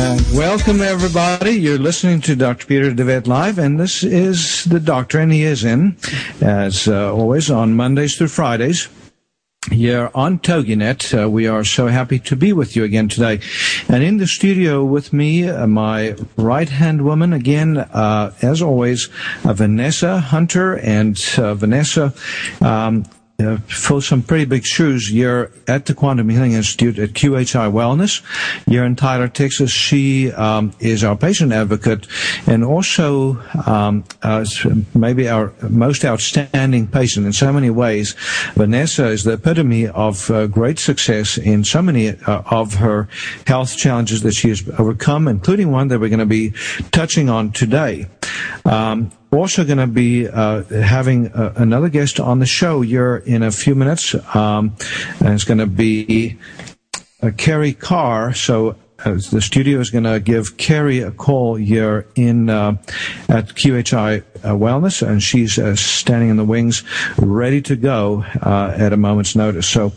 [0.00, 1.50] And welcome, everybody.
[1.50, 2.66] You're listening to Dr.
[2.66, 5.96] Peter DeWet Live, and this is the doctor, and he is in,
[6.40, 8.88] as uh, always, on Mondays through Fridays.
[9.72, 13.40] Here on TogiNet, uh, we are so happy to be with you again today.
[13.88, 19.08] And in the studio with me, uh, my right hand woman, again, uh, as always,
[19.44, 20.78] uh, Vanessa Hunter.
[20.78, 22.14] And uh, Vanessa,
[22.60, 23.04] um,
[23.40, 25.12] uh, fill some pretty big shoes.
[25.12, 28.20] You're at the Quantum Healing Institute at QHI Wellness.
[28.66, 29.70] You're in Tyler, Texas.
[29.70, 32.08] She um, is our patient advocate
[32.48, 34.44] and also um, uh,
[34.92, 38.16] maybe our most outstanding patient in so many ways.
[38.54, 43.08] Vanessa is the epitome of uh, great success in so many uh, of her
[43.46, 46.54] health challenges that she has overcome, including one that we're going to be
[46.90, 48.06] touching on today.
[48.64, 53.42] Um, also going to be uh, having uh, another guest on the show here in
[53.42, 54.14] a few minutes.
[54.34, 54.76] Um,
[55.20, 56.38] and it's going to be
[57.22, 58.32] uh, Carrie Carr.
[58.34, 62.72] So uh, the studio is going to give Carrie a call here in uh,
[63.28, 66.82] at QHI uh, Wellness, and she's standing in the wings,
[67.16, 69.68] ready to go at a moment's notice.
[69.68, 69.92] So,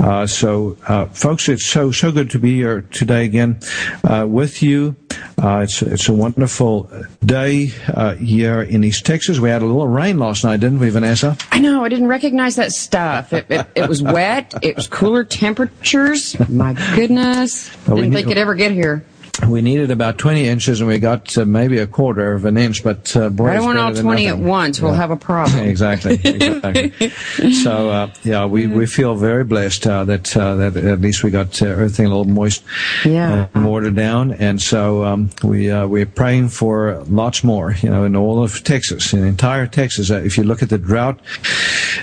[0.00, 0.74] uh, so
[1.14, 3.58] folks, it's so so good to be here today again
[4.04, 4.96] uh, with you.
[5.42, 6.88] Uh, it's it's a wonderful
[7.24, 9.40] day uh, here in East Texas.
[9.40, 11.36] We had a little rain last night, didn't we, Vanessa?
[11.50, 11.84] I know.
[11.84, 13.32] I didn't recognize that stuff.
[13.32, 14.54] It, it, it was wet.
[14.62, 16.38] It was cooler temperatures.
[16.48, 17.74] My goodness.
[17.86, 19.04] Didn't think it'd ever get here.
[19.48, 22.84] We needed about 20 inches, and we got uh, maybe a quarter of an inch.
[22.84, 24.46] But uh, boy, I don't want all better than 20 at nothing.
[24.46, 24.80] once.
[24.80, 24.96] We'll Yeah.
[24.98, 25.58] have a problem.
[25.68, 26.20] exactly.
[26.22, 27.08] exactly.
[27.52, 31.30] so uh, yeah, we, we feel very blessed uh, that uh, that at least we
[31.30, 32.62] got uh, everything a little moist
[33.06, 33.46] Yeah.
[33.54, 37.74] and watered down, and so um, we uh, we're praying for lots more.
[37.80, 40.10] You know, in all of Texas, in entire Texas.
[40.10, 41.18] Uh, if you look at the drought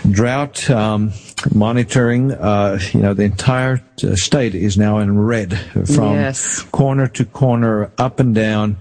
[0.09, 1.11] drought um,
[1.53, 6.61] monitoring, uh, you know, the entire uh, state is now in red from Yes.
[6.71, 8.77] corner to corner, up and down,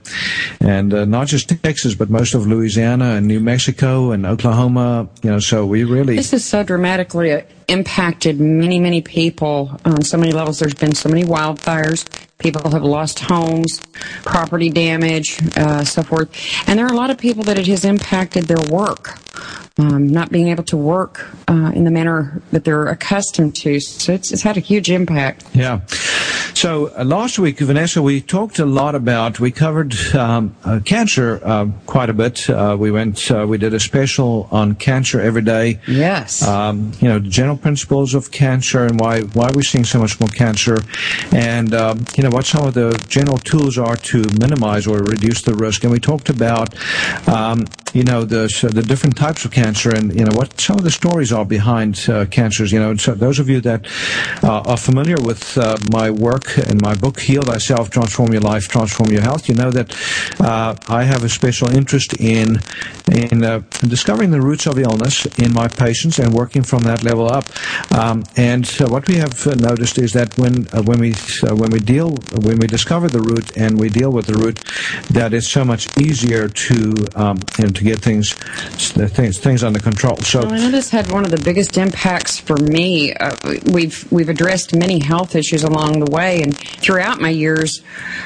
[0.60, 5.08] and uh, not just Texas, but most of Louisiana and New Mexico and Oklahoma.
[5.22, 10.02] You know, so we really This has so dramatically uh, impacted many, many people on
[10.02, 10.58] so many levels.
[10.58, 12.04] There's been so many wildfires.
[12.38, 13.80] People have lost homes,
[14.22, 16.28] property damage, uh, so forth.
[16.68, 19.18] And there are a lot of people that it has impacted their work,
[19.78, 23.78] um, not being able to work uh, in the manner that they're accustomed to.
[23.80, 25.44] So it's, it's had a huge impact.
[25.54, 25.80] Yeah.
[26.54, 31.40] So uh, last week, Vanessa, we talked a lot about, we covered um, uh, cancer
[31.44, 32.50] uh, quite a bit.
[32.50, 35.78] Uh, we went, uh, we did a special on cancer every day.
[35.86, 36.42] Yes.
[36.42, 40.18] Um, you know, the general principles of cancer and why, why we're seeing so much
[40.18, 40.78] more cancer.
[41.30, 45.42] And, um, you know, what some of the general tools are to minimize or reduce
[45.42, 45.84] the risk.
[45.84, 46.74] And we talked about,
[47.28, 50.78] um, you know, the, so the different types of cancer and, you know, what some
[50.78, 52.72] of the stories are behind uh, cancers.
[52.72, 53.86] You know, so those of you that
[54.42, 58.68] uh, are familiar with uh, my work and my book, Heal Thyself, Transform Your Life,
[58.68, 59.94] Transform Your Health, you know that
[60.40, 62.60] uh, I have a special interest in
[63.12, 67.30] in uh, discovering the roots of illness in my patients and working from that level
[67.30, 67.44] up.
[67.92, 71.12] Um, and uh, what we have noticed is that when when we
[71.42, 72.10] when we deal
[72.42, 74.60] when we discover the root and we deal with the root,
[75.10, 78.32] that it's so much easier to um, you know, to get things
[79.18, 80.16] things things under control.
[80.16, 80.40] So.
[80.40, 83.12] Well, I know this had one of the biggest impacts for me.
[83.14, 83.36] Uh,
[83.72, 87.82] we've we've addressed many health issues along the way, and throughout my years,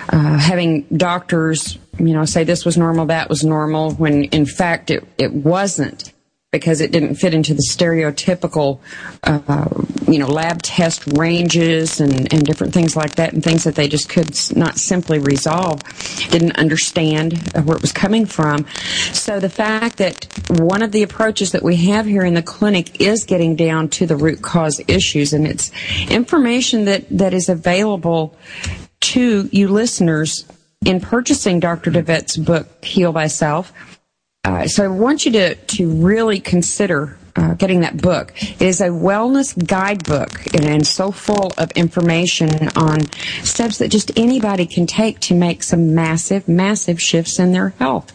[0.08, 4.90] uh, having doctors, you know, say this was normal, that was normal, when in fact
[4.90, 6.11] it it wasn't
[6.52, 8.78] because it didn't fit into the stereotypical,
[9.22, 9.66] uh,
[10.06, 13.88] you know, lab test ranges and, and different things like that, and things that they
[13.88, 15.82] just could not simply resolve,
[16.28, 18.66] didn't understand where it was coming from.
[19.14, 23.00] So the fact that one of the approaches that we have here in the clinic
[23.00, 25.72] is getting down to the root cause issues, and it's
[26.10, 28.36] information that, that is available
[29.00, 30.44] to you listeners
[30.84, 31.90] in purchasing Dr.
[31.90, 33.72] DeWet's book, Heal Thyself.
[34.44, 38.32] Uh, so I want you to, to really consider uh, getting that book.
[38.36, 43.10] It is a wellness guidebook and, and so full of information on
[43.44, 48.12] steps that just anybody can take to make some massive, massive shifts in their health.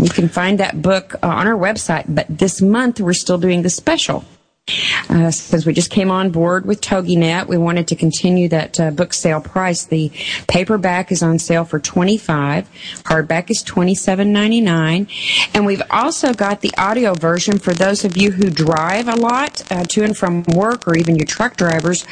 [0.00, 3.62] You can find that book uh, on our website, but this month we're still doing
[3.62, 4.24] the special.
[5.08, 8.90] Uh, since we just came on board with TogiNet, we wanted to continue that uh,
[8.90, 9.84] book sale price.
[9.84, 10.10] The
[10.48, 12.68] paperback is on sale for twenty five,
[13.04, 15.06] hardback is twenty seven ninety nine,
[15.54, 19.62] and we've also got the audio version for those of you who drive a lot
[19.70, 22.04] uh, to and from work, or even your truck drivers.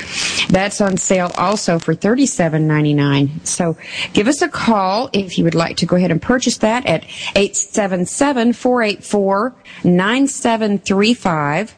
[0.49, 3.45] That's on sale also for thirty seven ninety nine.
[3.45, 3.77] So
[4.13, 7.05] give us a call if you would like to go ahead and purchase that at
[7.35, 11.75] 877 484 9735.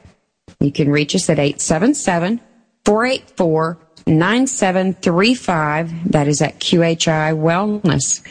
[0.60, 2.40] You can reach us at 877
[2.84, 6.12] 484 9735.
[6.12, 8.22] That is at QHI Wellness.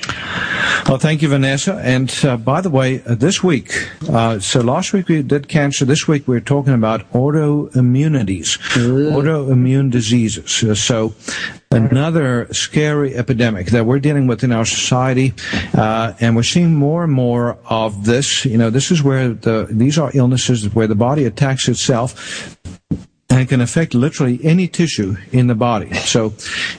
[0.87, 1.75] Well, thank you, Vanessa.
[1.83, 3.73] And uh, by the way, uh, this week,
[4.09, 5.83] uh, so last week we did cancer.
[5.83, 10.63] This week we're talking about autoimmunities, autoimmune diseases.
[10.63, 11.13] Uh, so
[11.75, 15.33] another scary epidemic that we're dealing with in our society,
[15.73, 18.45] uh, and we're seeing more and more of this.
[18.45, 22.57] You know, this is where the these are illnesses where the body attacks itself
[23.29, 25.93] and can affect literally any tissue in the body.
[25.93, 26.33] So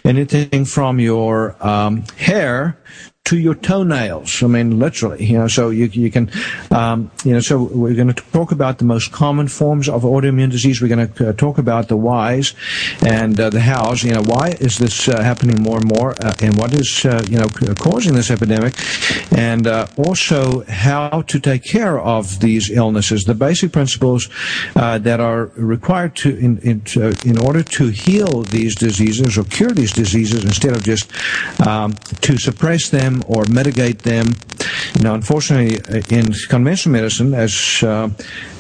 [0.05, 2.79] anything from your um, hair
[3.27, 4.43] to your toenails.
[4.43, 6.31] I mean, literally, you know, so you, you can,
[6.71, 10.51] um, you know, so we're going to talk about the most common forms of autoimmune
[10.51, 10.81] disease.
[10.81, 12.55] We're going to uh, talk about the whys
[13.05, 14.05] and uh, the hows.
[14.05, 17.23] You know, why is this uh, happening more and more, uh, and what is, uh,
[17.29, 17.49] you know,
[17.81, 18.75] causing this epidemic,
[19.37, 23.25] and uh, also how to take care of these illnesses.
[23.25, 24.29] The basic principles
[24.75, 26.83] that are required to, in, in,
[27.25, 31.11] in order to heal these diseases or cure these diseases instead of just
[31.67, 34.27] um, to suppress them or mitigate them.
[35.03, 35.77] Know, unfortunately,
[36.11, 38.09] in conventional medicine, as uh,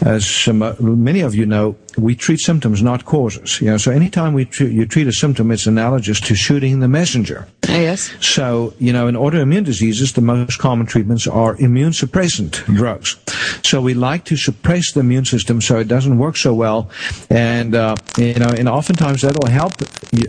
[0.04, 3.60] as uh, many of you know, we treat symptoms, not causes.
[3.60, 6.88] You know, so anytime we tr- you treat a symptom, it's analogous to shooting the
[6.88, 7.46] messenger.
[7.68, 8.12] Yes.
[8.20, 13.16] So, you know, in autoimmune diseases, the most common treatments are immune suppressant drugs.
[13.62, 16.90] So we like to suppress the immune system so it doesn't work so well.
[17.30, 19.72] And, uh, you know, and oftentimes that'll help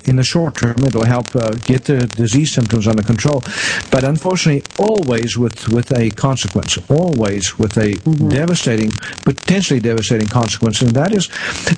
[0.07, 0.75] in the short term.
[0.83, 3.41] It'll help uh, get the disease symptoms under control.
[3.91, 7.93] But unfortunately, always with, with a consequence, always with a
[8.29, 8.91] devastating,
[9.24, 10.81] potentially devastating consequence.
[10.81, 11.29] And that is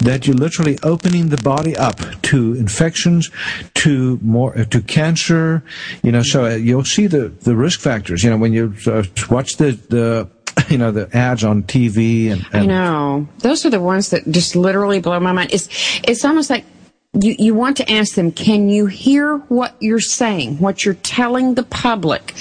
[0.01, 3.29] that you're literally opening the body up to infections,
[3.75, 5.63] to more, uh, to cancer,
[6.03, 9.03] you know, so uh, you'll see the, the risk factors, you know, when you uh,
[9.29, 10.29] watch the, the,
[10.69, 13.27] you know, the ads on TV and, I know.
[13.39, 15.51] Those are the ones that just literally blow my mind.
[15.53, 15.69] It's,
[16.03, 16.65] it's almost like
[17.13, 21.55] you, you want to ask them, can you hear what you're saying, what you're telling
[21.55, 22.33] the public?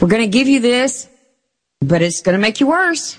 [0.00, 1.08] We're going to give you this,
[1.80, 3.18] but it's going to make you worse.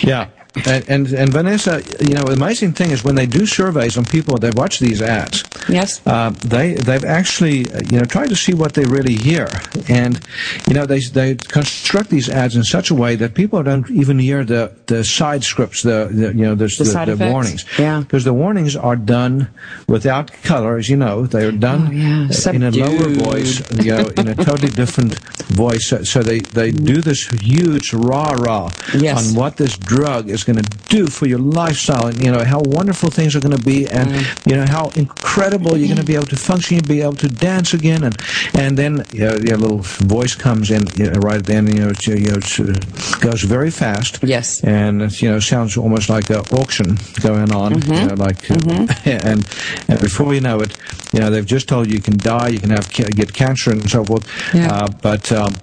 [0.00, 0.28] Yeah.
[0.64, 4.04] And, and and Vanessa, you know, the amazing thing is when they do surveys on
[4.04, 6.00] people that watch these ads, Yes.
[6.06, 9.48] uh, they they've actually uh, you know tried to see what they really hear,
[9.88, 10.20] and
[10.68, 14.18] you know they they construct these ads in such a way that people don't even
[14.18, 18.00] hear the the side scripts, the, the you know the, the, the warnings, Yeah.
[18.00, 19.48] because the warnings are done
[19.88, 22.50] without color, as you know, they are done Oh, yeah.
[22.52, 25.14] in a lower voice, you know, in a totally different
[25.50, 25.86] voice.
[25.88, 29.30] So, so they they do this huge rah rah Yes.
[29.30, 32.60] on what this drug is going to do for your lifestyle, and you know how
[32.60, 34.50] wonderful things are going to be, and Mm.
[34.50, 37.28] you know how incredible you're going to be able to function, you'll be able to
[37.28, 38.16] dance again, and
[38.54, 41.88] and then you know, your little voice comes in you know, right then, you know,
[41.90, 42.38] it's, you know,
[42.72, 44.62] uh, goes very fast, Yes.
[44.64, 47.92] and it, you know sounds almost like an auction going on, Mm-hmm.
[47.92, 48.86] you know, like, uh,
[49.30, 49.46] and
[49.88, 50.74] and before you know it,
[51.12, 53.88] you know they've just told you you can die, you can have get cancer and
[53.90, 54.72] so forth, Yeah.
[54.72, 55.30] uh, but.
[55.32, 55.60] Um,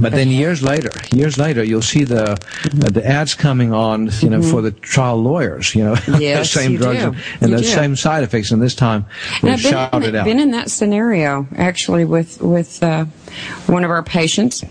[0.00, 2.84] but then years later, years later, you'll see the Mm-hmm.
[2.84, 6.60] uh, the ads coming on, you know, for the trial lawyers, you know, Yes, the
[6.60, 7.06] same drugs do.
[7.08, 9.06] and, and the same side effects, and this time
[9.42, 13.04] And we've I've been, been in that scenario actually with with uh,
[13.66, 14.64] one of our patients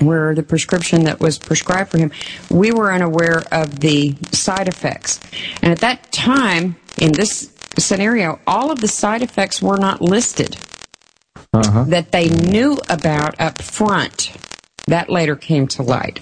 [0.00, 2.12] where the prescription that was prescribed for him,
[2.50, 5.18] we were unaware of the side effects.
[5.60, 10.56] And at that time, in this scenario, all of the side effects were not listed
[11.58, 11.84] Uh-huh.
[11.84, 14.32] that they knew about up front.
[14.86, 16.20] That later came to light.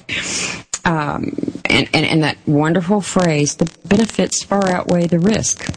[0.84, 5.68] Um, and, and, and that wonderful phrase, the benefits far outweigh the risk.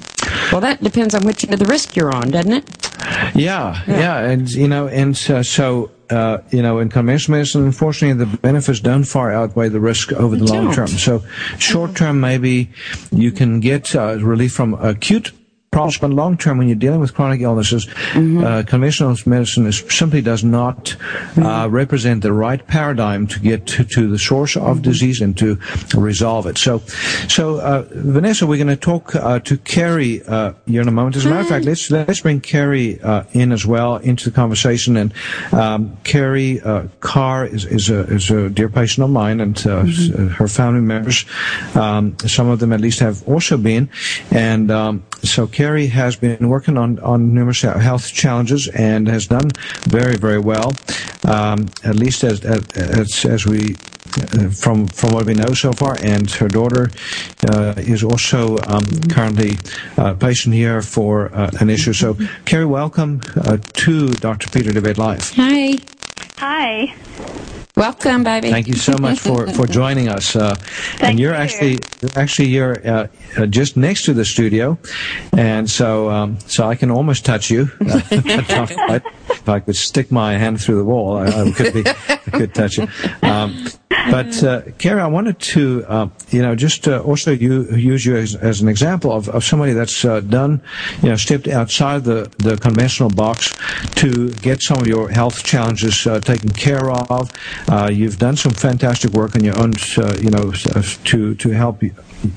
[0.51, 3.35] Well, that depends on which end of the risk you're on, doesn't it?
[3.35, 8.25] Yeah, yeah, and you know, and uh, so uh, you know, in conventional medicine, unfortunately,
[8.25, 10.87] the benefits don't far outweigh the risk over the long term.
[10.87, 11.23] So,
[11.57, 12.71] short term, maybe
[13.11, 15.31] you can get uh, relief from acute
[15.71, 18.43] problems, but long term, when you're dealing with chronic illnesses, Mm-hmm.
[18.43, 20.95] uh, conventional medicine is, simply does not
[21.29, 21.45] Mm-hmm.
[21.45, 24.81] uh, represent the right paradigm to get to, to the source of Mm-hmm.
[24.81, 25.57] disease and to
[25.95, 26.57] resolve it.
[26.57, 26.79] So,
[27.27, 31.15] so uh, Vanessa, we're going to talk uh, to Carrie uh, here in a moment.
[31.15, 34.35] As a matter of fact, let's let's bring Carrie uh, in as well into the
[34.35, 34.97] conversation.
[34.97, 35.13] And
[35.51, 39.79] um, Carrie uh, Carr is, is a is a dear patient of mine, and uh,
[39.79, 41.25] uh, her family members,
[41.75, 43.89] um, some of them at least have also been.
[44.31, 49.51] And um, so Carrie has been working on on numerous health challenges and has done
[49.87, 50.73] very very well,
[51.27, 53.75] um, at least as as, as we
[54.17, 55.97] uh, from from what we know so far.
[56.01, 56.89] And her daughter
[57.49, 59.57] uh, is also um, currently
[59.97, 61.93] a patient here for uh, an issue.
[61.93, 64.49] So, Carrie, welcome uh, to Dr.
[64.49, 65.31] Peter DeWet Live.
[65.35, 65.98] Hi.
[66.39, 66.95] Hi.
[67.75, 68.49] Welcome, baby.
[68.49, 70.37] Thank you so much for, for joining us.
[70.37, 70.55] Uh,
[71.01, 71.37] and you're you.
[71.37, 74.77] actually you're actually here uh, uh, just next to the studio,
[75.33, 77.69] and so um, so I can almost touch you.
[77.79, 82.17] Uh, if I could stick my hand through the wall, I, I could be I
[82.17, 82.87] could touch you.
[83.21, 88.05] Um, but uh, Carrie, I wanted to uh, you know just uh, also you, use
[88.05, 90.61] you as, as an example of, of somebody that's uh, done
[91.01, 93.55] you know stepped outside the, the conventional box
[93.95, 97.31] to get some of your health challenges uh, taken care of.
[97.67, 99.73] Uh, you've done some fantastic work on your own,
[100.21, 100.51] you know,
[101.05, 101.93] to to help you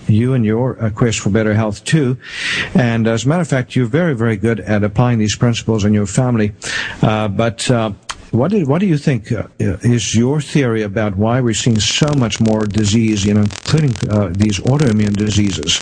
[0.08, 2.16] you and your quest for better health too.
[2.74, 5.92] And as a matter of fact, you're very, very good at applying these principles in
[5.92, 6.52] your family.
[7.02, 7.92] Uh, but uh,
[8.32, 12.40] what what do you think uh, is your theory about why we're seeing so much
[12.40, 15.80] more disease, you know, including uh, these autoimmune diseases?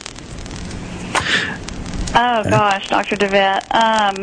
[2.13, 3.17] Oh gosh, Dr.
[3.17, 3.63] DeWet.
[3.73, 4.17] Um,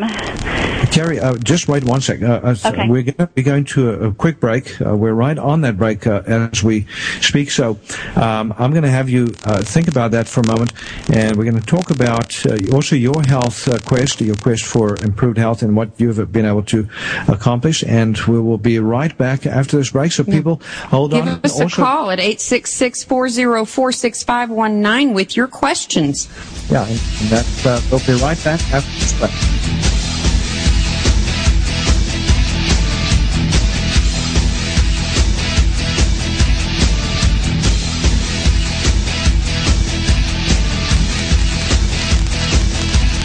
[0.90, 2.22] Carrie, uh, just wait one sec.
[2.22, 2.88] Uh, uh, Okay.
[2.88, 4.80] We're going to be going to a, a quick break.
[4.80, 6.86] Uh, we're right on that break uh, as we
[7.20, 7.50] speak.
[7.50, 7.78] So
[8.16, 10.72] um, I'm going to have you uh, think about that for a moment,
[11.12, 14.96] and we're going to talk about uh, also your health uh, quest, your quest for
[15.02, 16.88] improved health, and what you've been able to
[17.28, 17.82] accomplish.
[17.84, 20.12] And we will be right back after this break.
[20.12, 21.40] So people, hold Give on.
[21.42, 26.28] us a call at 866-404-6519 with your questions.
[26.70, 26.98] Yeah, and
[27.30, 27.46] that
[27.78, 29.30] uh, we'll be right back after this break.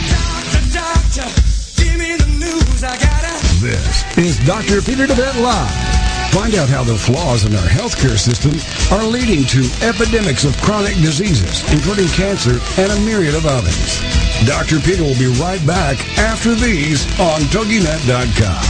[0.09, 1.27] Doctor, doctor,
[1.81, 2.83] give me the news.
[2.83, 3.33] I gotta.
[3.61, 4.81] This is Dr.
[4.81, 5.92] Peter DeWet Live.
[6.33, 8.57] Find out how the flaws in our healthcare system
[8.89, 14.01] are leading to epidemics of chronic diseases, including cancer and a myriad of others.
[14.43, 14.79] Dr.
[14.79, 18.65] Peter will be right back after these on TogiNet.com.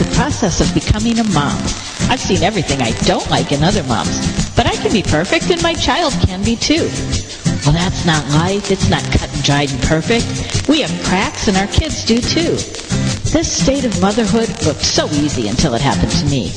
[0.00, 1.60] The process of becoming a mom.
[2.08, 4.16] I've seen everything I don't like in other moms,
[4.56, 6.88] but I can be perfect and my child can be too.
[7.66, 8.70] Well, that's not life.
[8.70, 10.68] It's not cut and dried and perfect.
[10.68, 12.56] We have cracks and our kids do too.
[13.32, 16.52] This state of motherhood looked so easy until it happened to me.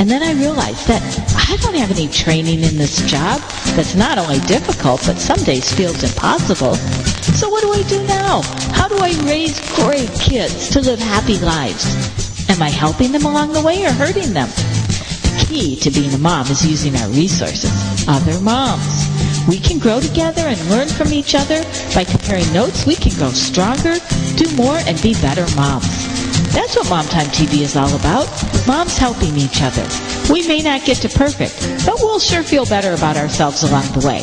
[0.00, 1.02] And then I realized that
[1.50, 3.40] I don't have any training in this job
[3.76, 6.74] that's not only difficult, but some days feels impossible.
[7.36, 8.42] So what do I do now?
[8.72, 11.84] How do I raise great kids to live happy lives?
[12.48, 14.48] Am I helping them along the way or hurting them?
[14.48, 17.72] The key to being a mom is using our resources,
[18.08, 19.06] other moms.
[19.48, 21.62] We can grow together and learn from each other.
[21.94, 23.96] By comparing notes, we can grow stronger,
[24.36, 26.01] do more, and be better moms.
[26.52, 28.28] That's what Mom Time TV is all about.
[28.66, 29.86] Moms helping each other.
[30.30, 34.06] We may not get to perfect, but we'll sure feel better about ourselves along the
[34.06, 34.20] way.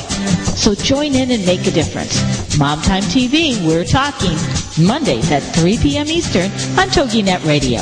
[0.55, 2.21] So join in and make a difference.
[2.59, 4.37] Mom Time TV, we're talking
[4.85, 6.07] Mondays at 3 p.m.
[6.07, 7.81] Eastern on TogiNet Radio.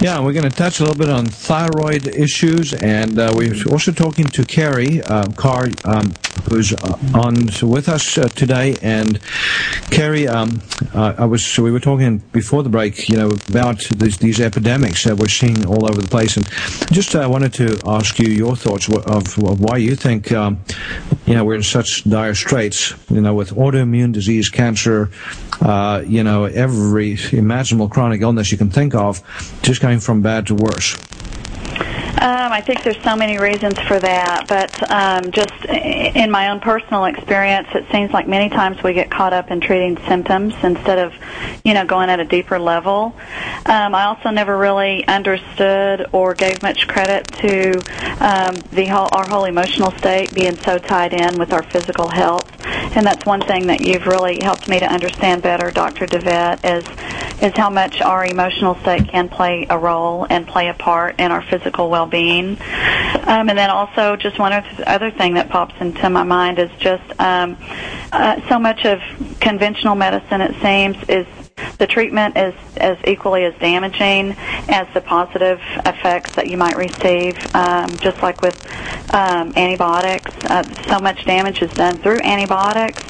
[0.00, 3.92] Yeah, we're going to touch a little bit on thyroid issues, and uh, we're also
[3.92, 6.12] talking to Carrie uh, Carr, um,
[6.48, 8.76] who's uh, on with us uh, today.
[8.82, 9.20] And
[9.90, 10.60] Carrie, um,
[10.94, 15.04] uh, I was we were talking before the break, you know, about these, these epidemics
[15.04, 16.46] that we're seeing all over the place, and
[16.92, 20.58] just uh, wanted to ask you your thoughts of, of why you think, um,
[21.26, 25.10] you know, we're in such dire straits, you know, with autoimmune disease, cancer,
[26.06, 29.22] you know, every imaginable chronic illness you can think of,
[29.62, 30.96] just going from bad to worse?
[32.18, 36.60] Um, I think there's so many reasons for that, but um, just in my own
[36.60, 40.98] personal experience, it seems like many times we get caught up in treating symptoms instead
[40.98, 41.12] of,
[41.62, 43.14] you know, going at a deeper level.
[43.66, 47.84] Um, I also never really understood or gave much credit to
[48.18, 52.48] um, the whole, our whole emotional state being so tied in with our physical health,
[52.60, 56.06] and that's one thing that you've really helped me to understand better, Dr.
[56.06, 56.86] DeWet, is
[57.42, 61.30] is how much our emotional state can play a role and play a part in
[61.30, 62.56] our physical well-being.
[63.26, 64.52] Um, and then also, just one
[64.86, 67.56] other thing that pops into my mind is just um,
[68.12, 69.00] uh, so much of
[69.40, 71.45] conventional medicine, it seems, is
[71.78, 74.32] the treatment is as equally as damaging
[74.68, 77.36] as the positive effects that you might receive.
[77.54, 78.54] Um, just like with
[79.10, 83.02] um, antibiotics, uh, so much damage is done through antibiotics,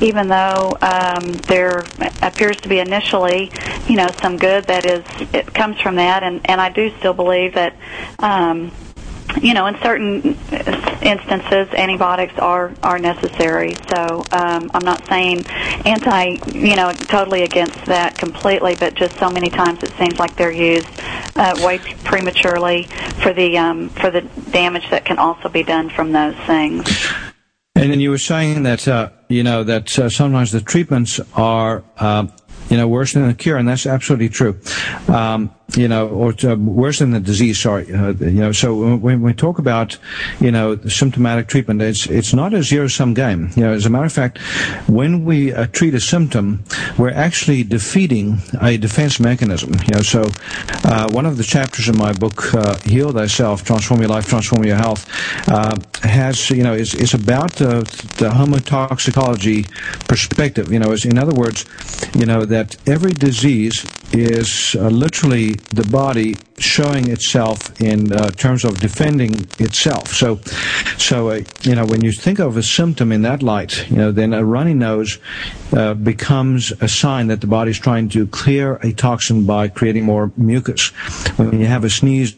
[0.00, 1.86] even though um, there
[2.22, 3.50] appears to be initially,
[3.88, 7.14] you know, some good that is it comes from that, and and I do still
[7.14, 7.76] believe that.
[8.18, 8.72] Um,
[9.40, 10.22] you know, in certain
[11.02, 13.78] instances, antibiotics are are necessary.
[13.88, 19.30] So um, I'm not saying anti, you know, totally against that completely, but just so
[19.30, 20.88] many times it seems like they're used
[21.36, 22.88] uh, way prematurely
[23.22, 26.88] for the um, for the damage that can also be done from those things.
[27.74, 31.84] And then you were saying that uh, you know that uh, sometimes the treatments are
[31.98, 32.26] uh,
[32.70, 34.58] you know worse than the cure, and that's absolutely true.
[35.08, 37.58] Um, you know, or uh, worse than the disease.
[37.58, 38.52] Sorry, uh, you know.
[38.52, 39.98] So when we talk about,
[40.40, 43.50] you know, symptomatic treatment, it's it's not a zero sum game.
[43.56, 44.38] You know, as a matter of fact,
[44.88, 46.64] when we uh, treat a symptom,
[46.98, 49.72] we're actually defeating a defense mechanism.
[49.86, 50.24] You know, so
[50.84, 54.64] uh, one of the chapters in my book, uh, "Heal Thyself: Transform Your Life, Transform
[54.64, 55.06] Your Health,"
[55.48, 59.68] uh, has you know is is about the homotoxicology
[60.06, 60.72] perspective.
[60.72, 61.64] You know, is in other words,
[62.14, 68.64] you know that every disease is uh, literally the body showing itself in uh, terms
[68.64, 70.08] of defending itself.
[70.08, 70.36] So,
[70.96, 74.12] so uh, you know, when you think of a symptom in that light, you know,
[74.12, 75.18] then a runny nose
[75.72, 80.04] uh, becomes a sign that the body is trying to clear a toxin by creating
[80.04, 80.88] more mucus.
[81.36, 82.34] When you have a sneeze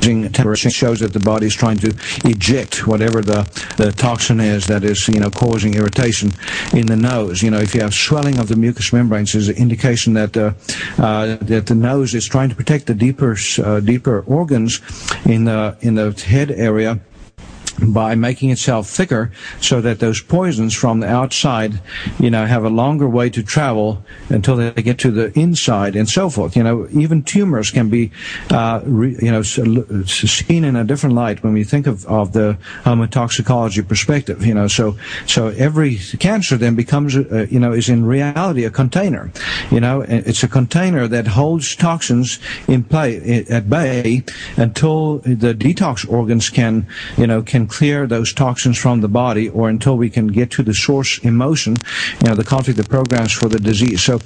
[0.00, 3.42] temperature shows that the body is trying to eject whatever the,
[3.76, 6.32] the toxin is that is, you know, causing irritation
[6.72, 7.42] in the nose.
[7.42, 10.52] You know, if you have swelling of the mucous membranes, is an indication that uh,
[10.98, 14.80] uh, that the nose is trying to protect the deeper uh, deeper organs
[15.24, 17.00] in the in the head area
[17.86, 21.80] by making itself thicker so that those poisons from the outside,
[22.18, 26.08] you know, have a longer way to travel until they get to the inside and
[26.08, 26.56] so forth.
[26.56, 28.10] You know, even tumors can be,
[28.50, 32.58] uh, re, you know, seen in a different light when we think of, of the
[32.84, 38.04] homotoxicology perspective, you know, so, so every cancer then becomes, uh, you know, is in
[38.04, 39.30] reality a container,
[39.70, 44.24] you know, it's a container that holds toxins in play, at bay
[44.56, 46.86] until the detox organs can,
[47.16, 50.62] you know, can clear those toxins from the body or until we can get to
[50.62, 51.76] the source emotion,
[52.20, 54.02] you know, the conflict that programs for the disease.
[54.02, 54.20] So,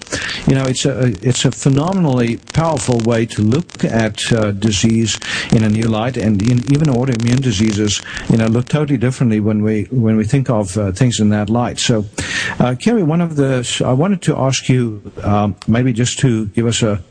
[0.47, 5.19] you know, it's a, it's a phenomenally powerful way to look at uh, disease
[5.53, 9.63] in a new light and in, even autoimmune diseases, you know, look totally differently when
[9.63, 11.79] we, when we think of uh, things in that light.
[11.79, 12.05] So,
[12.59, 13.53] uh, Carrie, one of the,
[13.85, 17.03] I wanted to ask you, um, maybe just to give us a,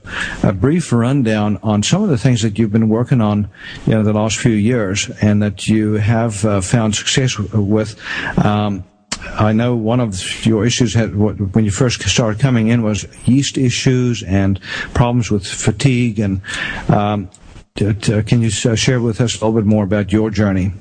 [0.43, 3.49] a brief rundown on some of the things that you've been working on,
[3.85, 7.99] you know, the last few years and that you have have uh, found success with.
[8.43, 8.83] Um,
[9.23, 13.57] I know one of your issues had, when you first started coming in was yeast
[13.57, 14.59] issues and
[14.93, 16.19] problems with fatigue.
[16.19, 16.41] And
[16.89, 17.29] um,
[17.75, 20.73] t- t- can you uh, share with us a little bit more about your journey?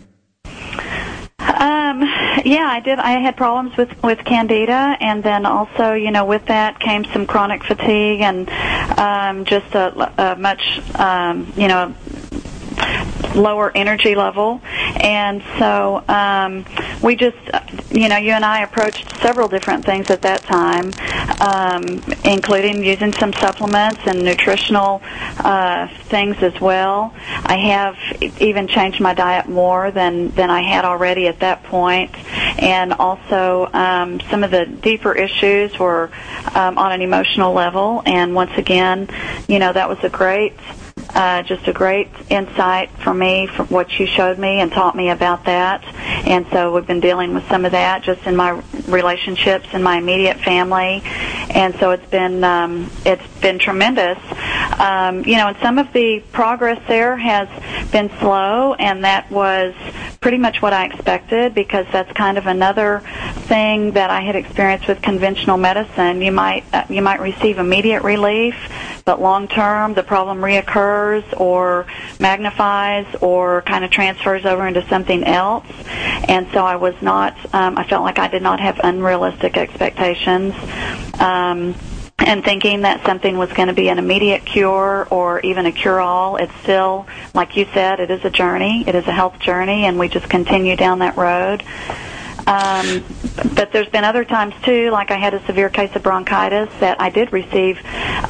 [1.38, 2.02] Um,
[2.44, 2.98] yeah, I did.
[2.98, 7.26] I had problems with with candida, and then also, you know, with that came some
[7.26, 8.48] chronic fatigue and
[8.98, 11.94] um, just a, a much, um, you know,
[13.34, 14.60] lower energy level.
[14.64, 16.64] And so um,
[17.02, 17.36] we just,
[17.90, 20.94] you know, you and I approached several different things at that time,
[21.40, 27.14] um, including using some supplements and nutritional uh, things as well.
[27.16, 27.96] I have
[28.40, 32.14] even changed my diet more than, than I had already at that point.
[32.60, 36.10] And also, um, some of the deeper issues were
[36.54, 38.02] um, on an emotional level.
[38.04, 39.08] And once again,
[39.48, 40.54] you know, that was a great
[41.14, 45.10] uh, just a great insight for me from what you showed me and taught me
[45.10, 45.84] about that.
[46.26, 49.98] And so we've been dealing with some of that just in my relationships in my
[49.98, 51.02] immediate family.
[51.50, 54.18] And so it's been um, it's been tremendous.
[54.78, 57.48] Um, you know, and some of the progress there has
[57.90, 59.74] been slow, and that was
[60.20, 63.02] pretty much what I expected because that's kind of another
[63.50, 66.22] thing that I had experienced with conventional medicine.
[66.22, 68.54] You might uh, you might receive immediate relief,
[69.04, 71.86] but long term the problem reoccurs or
[72.20, 75.66] magnifies or kind of transfers over into something else.
[76.28, 77.36] And so I was not.
[77.52, 80.54] Um, I felt like I did not have unrealistic expectations.
[81.20, 81.74] Um,
[82.20, 86.36] and thinking that something was going to be an immediate cure or even a cure-all.
[86.36, 88.84] It's still, like you said, it is a journey.
[88.86, 91.64] It is a health journey, and we just continue down that road.
[92.46, 93.04] Um,
[93.54, 97.00] but there's been other times too, like I had a severe case of bronchitis that
[97.00, 97.78] I did receive,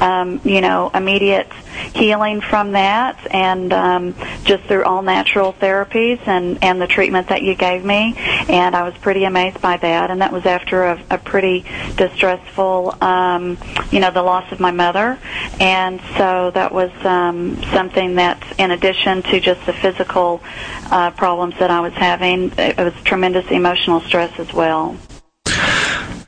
[0.01, 1.51] um, you know, immediate
[1.93, 7.41] healing from that, and um, just through all natural therapies and and the treatment that
[7.41, 10.11] you gave me, and I was pretty amazed by that.
[10.11, 13.57] And that was after a, a pretty distressful, um,
[13.91, 15.17] you know, the loss of my mother,
[15.59, 20.41] and so that was um, something that, in addition to just the physical
[20.91, 24.97] uh, problems that I was having, it was tremendous emotional stress as well.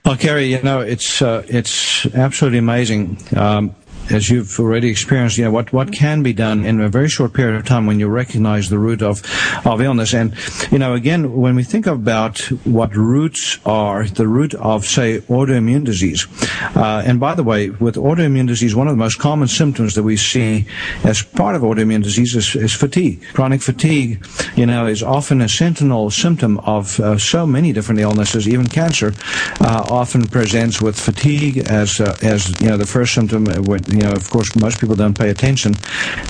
[0.05, 3.17] Well, Carrie, you know it's uh, it's absolutely amazing.
[3.35, 3.75] Um,
[4.09, 7.33] as you've already experienced, you know, what, what can be done in a very short
[7.33, 9.21] period of time when you recognize the root of,
[9.65, 10.13] of illness.
[10.13, 10.35] And,
[10.71, 15.83] you know, again, when we think about what roots are, the root of, say, autoimmune
[15.83, 16.27] disease,
[16.75, 20.03] uh, and by the way, with autoimmune disease, one of the most common symptoms that
[20.03, 20.65] we see
[21.03, 23.23] as part of autoimmune disease is, is fatigue.
[23.33, 28.47] Chronic fatigue, you know, is often a sentinel symptom of uh, so many different illnesses,
[28.47, 29.13] even cancer,
[29.61, 33.81] uh, often presents with fatigue as, uh, as, you know, the first symptom uh, when,
[33.97, 35.73] you know, of course, most people don't pay attention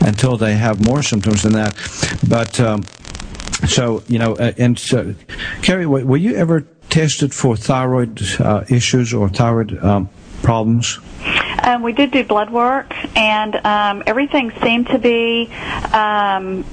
[0.02, 1.76] until they have more symptoms than that.
[2.28, 2.84] But um,
[3.68, 5.16] so you know, uh, and so,
[5.62, 10.10] Carrie, were you ever tested for thyroid uh, issues or thyroid um,
[10.44, 11.00] problems?
[11.64, 15.50] Um, we did do blood work, and um, everything seemed to be.
[15.94, 16.66] Um,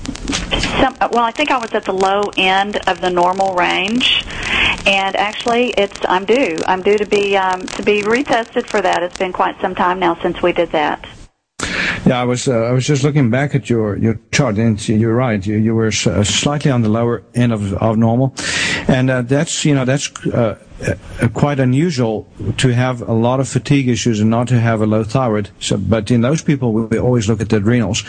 [0.80, 4.24] some, well, I think I was at the low end of the normal range,
[4.86, 6.58] and actually, it's I'm due.
[6.66, 9.02] I'm due to be um, to be retested for that.
[9.02, 11.06] It's been quite some time now since we did that.
[12.06, 15.14] Yeah, I was uh, I was just looking back at your, your chart, and you're
[15.14, 15.44] right.
[15.44, 18.34] You, you were uh, slightly on the lower end of, of normal,
[18.88, 20.58] and uh, that's you know that's uh, uh,
[21.34, 22.26] quite unusual
[22.58, 25.50] to have a lot of fatigue issues and not to have a low thyroid.
[25.60, 28.04] So, but in those people, we, we always look at the adrenals,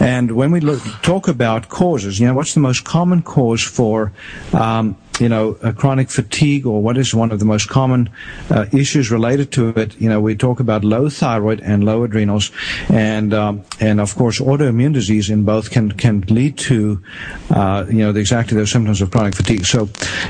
[0.00, 4.12] and when we look, talk about causes, you know, what's the most common cause for
[4.52, 8.08] um, you know, uh, chronic fatigue or what is one of the most common
[8.50, 10.00] uh, issues related to it.
[10.00, 12.50] You know, we talk about low thyroid and low adrenals,
[12.88, 17.02] and um, and of course, autoimmune disease in both can can lead to,
[17.50, 19.64] uh, you know, the, exactly those symptoms of chronic fatigue.
[19.66, 19.82] So,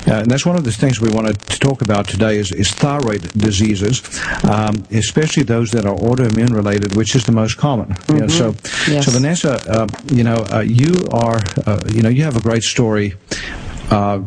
[0.07, 2.71] uh, and that's one of the things we wanted to talk about today is, is
[2.73, 4.03] thyroid diseases,
[4.45, 7.97] um, especially those that are autoimmune related, which is the most common.
[8.09, 8.55] You know, so,
[8.89, 9.05] Yes.
[9.05, 12.63] so Vanessa, uh, you know, uh, you are, uh, you know, you have a great
[12.63, 13.15] story
[13.93, 14.23] uh,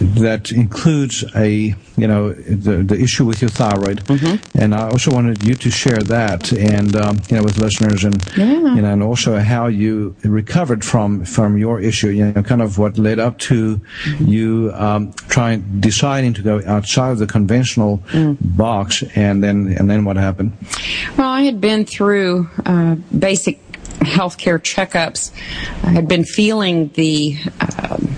[0.00, 4.02] that includes a you know the the issue with your thyroid,
[4.54, 8.16] and I also wanted you to share that and um, you know with listeners and
[8.36, 12.08] you know and also how you recovered from from your issue.
[12.08, 13.80] You know, kind of what led up to
[14.18, 18.02] you um, trying deciding to go outside of the conventional
[18.40, 20.52] box, and then and then what happened.
[21.16, 23.60] Well, I had been through uh, basic
[24.00, 25.30] healthcare checkups.
[25.84, 28.08] I had been feeling the um,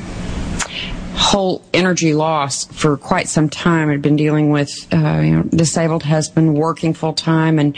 [1.28, 3.90] whole energy loss for quite some time.
[3.90, 7.76] I'd been dealing with uh, you know, disabled husband, working full time, and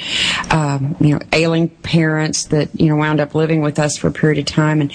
[0.53, 4.13] um, you know ailing parents that you know wound up living with us for a
[4.13, 4.93] period of time, and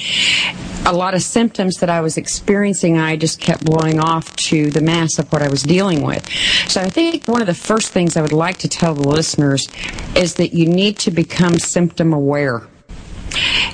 [0.86, 4.82] a lot of symptoms that I was experiencing, I just kept blowing off to the
[4.82, 6.26] mass of what I was dealing with.
[6.70, 9.68] So I think one of the first things I would like to tell the listeners
[10.16, 12.62] is that you need to become symptom aware.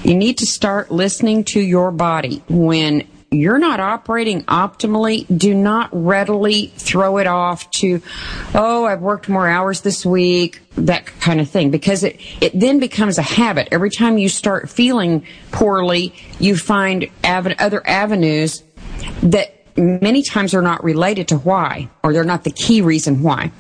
[0.04, 5.90] You need to start listening to your body when you're not operating optimally, do not
[5.94, 8.02] readily throw it off to,
[8.54, 12.80] oh, I've worked more hours this week, that kind of thing, because it, it then
[12.80, 13.70] becomes a habit.
[13.72, 18.64] Every time you start feeling poorly, you find ave- other avenues
[19.24, 23.54] that many times are not related to why, or they're not the key reason why.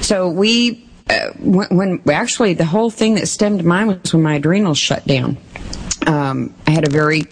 [0.00, 4.34] So we, uh, when, when actually the whole thing that stemmed mine was when my
[4.34, 5.36] adrenals shut down
[6.06, 7.22] um, I had a very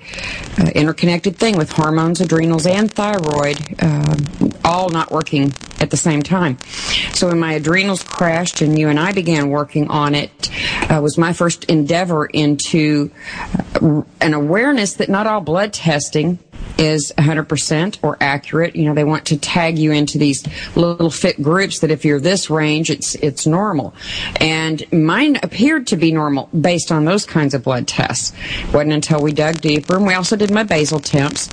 [0.58, 4.16] uh, interconnected thing with hormones, adrenals, and thyroid, uh,
[4.64, 6.58] all not working at the same time.
[7.12, 10.50] So when my adrenals crashed and you and I began working on it,
[10.90, 13.10] uh, was my first endeavor into
[13.74, 16.38] uh, an awareness that not all blood testing
[16.78, 18.76] is 100% or accurate.
[18.76, 20.44] You know, they want to tag you into these
[20.76, 23.94] little fit groups that if you're this range, it's, it's normal.
[24.36, 28.32] And mine appeared to be normal based on those kinds of blood tests.
[28.72, 31.48] Wasn't until we dug deeper and we also did my basal temps,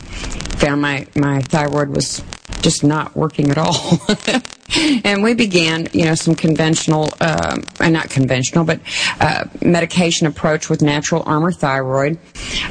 [0.60, 2.24] found my, my thyroid was
[2.62, 4.00] just not working at all.
[5.04, 8.80] and we began, you know, some conventional, uh, not conventional, but
[9.20, 12.20] uh, medication approach with natural Armour thyroid,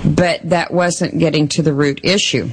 [0.04, 2.50] but that wasn't getting to the root issue.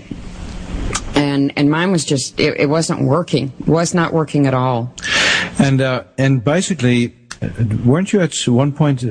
[1.16, 4.94] And and mine was just it, it wasn't working, was not working at all.
[5.58, 7.16] And uh, and basically,
[7.86, 9.04] weren't you at one point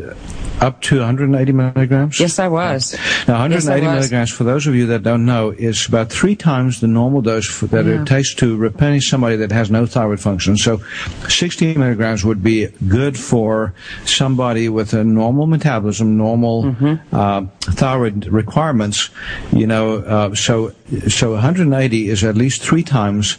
[0.61, 2.21] up to 180 milligrams?
[2.21, 2.95] Yes, I was.
[3.27, 4.01] Now, 180 I was.
[4.01, 7.47] milligrams, for those of you that don't know, is about three times the normal dose
[7.47, 8.03] for, that Yeah.
[8.03, 10.57] it takes to replenish somebody that has no thyroid function.
[10.57, 10.81] So,
[11.29, 17.15] 60 milligrams would be good for somebody with a normal metabolism, normal Mm-hmm.
[17.15, 19.11] uh, thyroid requirements.
[19.53, 20.73] You know, uh, so
[21.09, 23.39] so 180 is at least three times.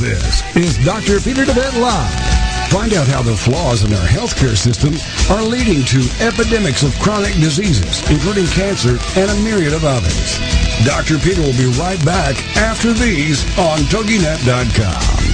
[0.00, 1.20] This is Dr.
[1.20, 2.70] Peter DeWet Live.
[2.70, 4.94] Find out how the flaws in our healthcare system
[5.36, 10.63] are leading to epidemics of chronic diseases, including cancer and a myriad of others.
[10.82, 11.18] Dr.
[11.18, 15.33] Peter will be right back after these on TogiNet.com.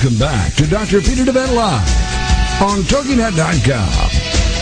[0.00, 1.00] Welcome back to Dr.
[1.00, 4.10] Peter DeWet Live on TogiNet.com.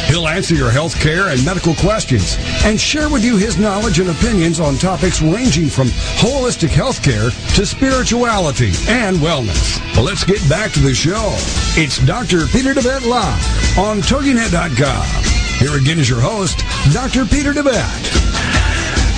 [0.08, 4.08] He'll answer your health care and medical questions and share with you his knowledge and
[4.08, 9.78] opinions on topics ranging from holistic health care to spirituality and wellness.
[9.94, 11.34] Well, let's get back to the show.
[11.76, 12.46] It's Dr.
[12.46, 15.24] Peter DeWet Live on TogiNet.com.
[15.58, 16.60] Here again is your host,
[16.94, 17.26] Dr.
[17.26, 18.45] Peter DeWet.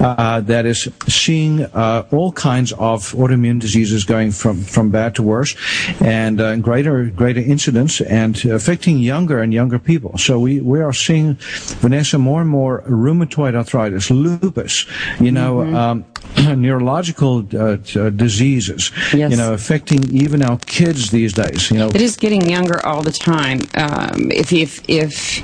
[0.00, 5.22] uh, that is seeing uh, all kinds of autoimmune diseases going from from bad to
[5.22, 5.54] worse,
[6.00, 10.16] and uh, greater greater incidence and affecting younger and younger people.
[10.18, 11.36] So we we are seeing
[11.74, 14.86] Vanessa more and more rheumatoid arthritis, lupus,
[15.20, 15.62] you know.
[15.62, 16.04] Um,
[16.56, 19.30] neurological uh, t- uh, diseases, Yes.
[19.30, 21.70] you know, affecting even our kids these days.
[21.70, 23.60] You know, It is getting younger all the time.
[23.74, 25.40] Um, if if if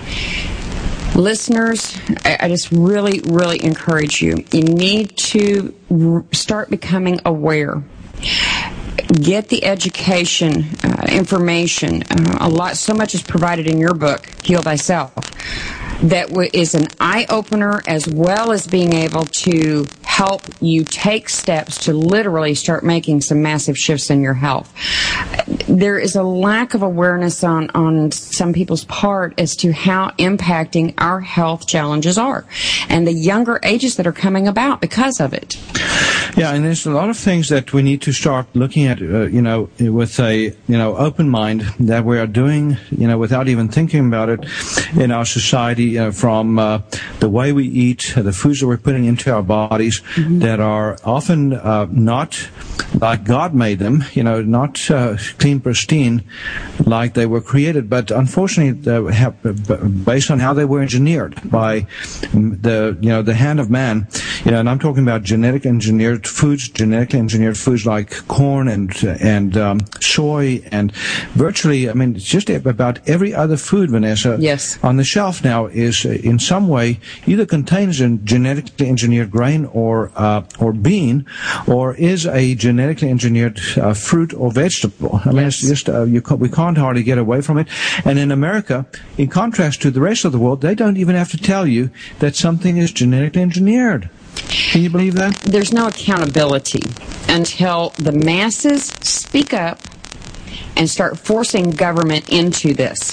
[1.17, 4.45] listeners, I, I just really really encourage you.
[4.53, 7.83] You need to r- start becoming aware.
[9.21, 12.03] Get the education, uh, information.
[12.11, 15.13] Uh, a lot, so much is provided in your book, Heal Thyself.
[16.05, 21.77] That is an eye opener as well as being able to help you take steps
[21.87, 24.73] to literally start making some massive shifts in your health.
[25.67, 30.95] There is a lack of awareness on, on some people's part as to how impacting
[30.99, 32.45] our health challenges are
[32.89, 35.57] and the younger ages that are coming about because of it.
[36.37, 39.23] Yeah, and there's a lot of things that we need to start looking at, uh,
[39.23, 40.37] you know, with a,
[40.69, 44.45] you know, open mind that we are doing, you know, without even thinking about it
[44.97, 46.81] in our society, you know, from uh,
[47.21, 51.53] the way we eat, the foods that we're putting into our bodies that are often
[51.53, 52.49] uh, not
[53.01, 56.25] like God made them, you know, not uh, clean, pristine,
[56.85, 61.83] like they were created, but unfortunately, they have, based on how they were engineered by
[62.33, 64.09] mm, the, you know, the hand of man,
[64.45, 68.93] you know, and I'm talking about genetic engineered foods, genetically engineered foods like corn and
[69.21, 70.93] and um, soy and
[71.35, 74.79] virtually, I mean, it's just about every other food, Vanessa, Yes.
[74.83, 79.65] on the shelf now is uh, in some way either contains a genetically engineered grain
[79.67, 81.27] or uh, or bean,
[81.67, 85.21] or is a genetically engineered uh, fruit or vegetable.
[85.25, 87.69] I mean, it's just uh, you ca- we can't hardly get away from it.
[88.05, 88.87] And in America,
[89.19, 91.91] in contrast to the rest of the world, they don't even have to tell you
[92.19, 94.11] that something is genetically engineered.
[94.49, 95.37] Can you believe that?
[95.43, 96.83] There's no accountability
[97.29, 99.81] until the masses speak up
[100.77, 103.13] and start forcing government into this.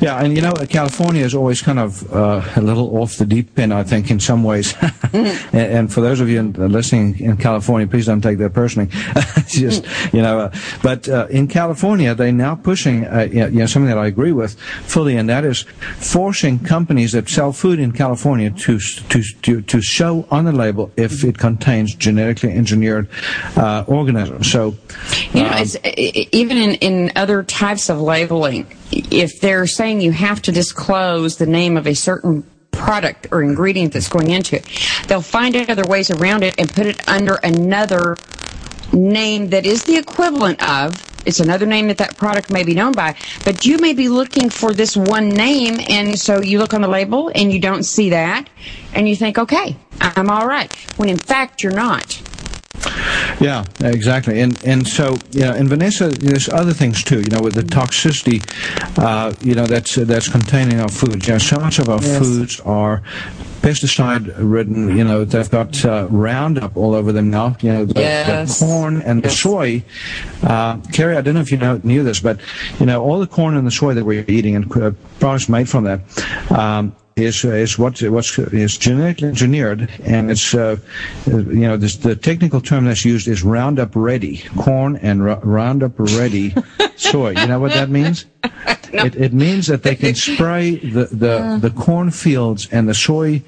[0.00, 3.58] Yeah, and you know, California is always kind of uh, a little off the deep
[3.58, 4.74] end, I think, in some ways.
[5.12, 8.90] and, and for those of you in, listening in California, please don't take that personally.
[9.48, 13.88] Just, you know, uh, but uh, in California, they're now pushing, uh, you know, something
[13.88, 15.62] that I agree with fully, and that is
[15.96, 20.90] forcing companies that sell food in California to to to, to show on the label
[20.96, 23.08] if it contains genetically engineered
[23.56, 24.50] uh, organisms.
[24.50, 24.76] So,
[25.32, 25.76] You know, um, it's,
[26.32, 31.46] even in, in other types of labeling, if they're saying you have to disclose the
[31.46, 34.66] name of a certain product or ingredient that's going into it,
[35.08, 38.16] they'll find other ways around it and put it under another
[38.92, 40.94] name that is the equivalent of.
[41.26, 43.14] It's another name that that product may be known by,
[43.44, 46.88] but you may be looking for this one name, and so you look on the
[46.88, 48.48] label and you don't see that,
[48.94, 50.72] and you think, okay, I'm all right.
[50.96, 52.22] When in fact, you're not.
[53.40, 54.40] Yeah, exactly.
[54.40, 57.20] And and so you know, and Vanessa, there's other things too.
[57.20, 58.42] You know, with the toxicity,
[58.98, 61.26] uh, you know, that's that's contained in our foods.
[61.28, 62.18] You know, so much of our Yes.
[62.18, 63.02] foods are
[63.62, 64.96] pesticide ridden.
[64.96, 67.56] You know, they've got uh, Roundup all over them now.
[67.60, 68.58] You know, the, Yes.
[68.58, 69.84] the corn and the soy.
[70.42, 72.40] Uh, Carrie, I don't know if you know knew this, but
[72.80, 75.68] you know, all the corn and the soy that we're eating and uh, products made
[75.68, 76.00] from that.
[76.50, 80.76] Um, is is what what's is genetically engineered, and it's uh,
[81.26, 85.92] you know this, the technical term that's used is Roundup Ready corn and Ro- Roundup
[85.98, 86.54] Ready
[86.96, 87.30] soy.
[87.30, 88.26] You know what that means?
[88.90, 93.42] It, it means that they can spray the, the, the corn fields and the soy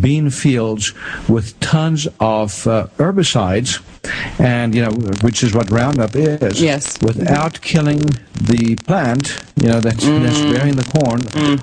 [0.00, 0.92] bean fields
[1.28, 3.80] with tons of uh, herbicides,
[4.40, 4.90] and you know
[5.22, 6.60] which is what Roundup is.
[6.60, 7.00] Yes.
[7.02, 8.00] Without killing
[8.34, 11.20] the plant, you know that's, that's bearing the corn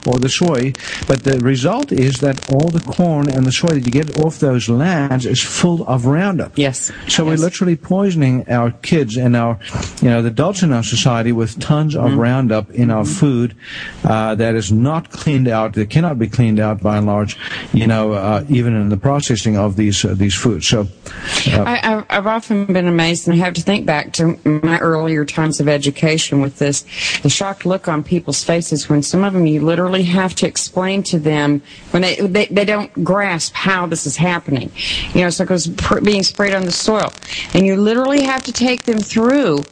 [0.08, 0.72] or the soy,
[1.06, 4.40] but the result is that all the corn and the soy that you get off
[4.40, 6.58] those lands is full of Roundup.
[6.58, 6.94] Yes.
[7.10, 9.60] So we're literally poisoning our kids and our,
[10.02, 12.20] you know, the adults in our society with tons of Mm-hmm.
[12.22, 13.56] Roundup in our food
[14.04, 15.74] uh, that is not cleaned out.
[15.74, 17.38] That cannot be cleaned out by and large,
[17.74, 20.68] you know, uh, even in the processing of these uh, these foods.
[20.68, 20.88] So,
[21.48, 24.80] uh, I, I've, I've often been amazed, and I have to think back to my
[24.80, 26.86] earlier times of education with this
[27.22, 31.04] the shocked look on people's faces when some of them you literally have to explain
[31.04, 31.62] to them
[31.92, 34.72] when they they, they don't grasp how this is happening.
[35.14, 37.12] You know, so it goes pr- being sprayed on the soil,
[37.54, 39.64] and you literally have to take them through.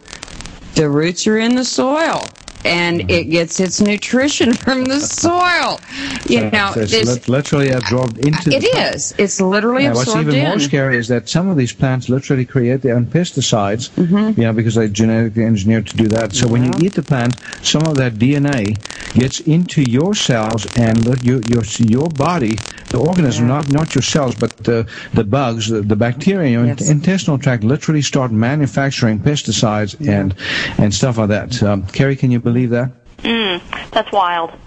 [0.76, 2.22] The roots are in the soil.
[2.66, 5.80] And it gets its nutrition from the soil.
[6.28, 9.14] You know, so it's this, literally absorbed into it plant.
[9.18, 10.48] It's literally what's absorbed even in.
[10.50, 14.40] more scary is that some of these plants literally create their own pesticides, Mm-hmm.
[14.40, 16.34] you know, because they're genetically engineered to do that.
[16.34, 18.78] So when you eat the plant, some of that DNA
[19.16, 22.62] gets into your cells and your your your body,
[22.92, 26.66] the organism, not not your cells, but the the bugs, the, the bacteria in your
[26.66, 26.90] Yes.
[26.90, 30.36] intestinal tract, literally start manufacturing pesticides and
[30.78, 31.64] and stuff like that.
[31.64, 32.92] Um, Carrie, can you believe that?
[33.20, 33.62] Mm,
[33.92, 34.52] that's wild.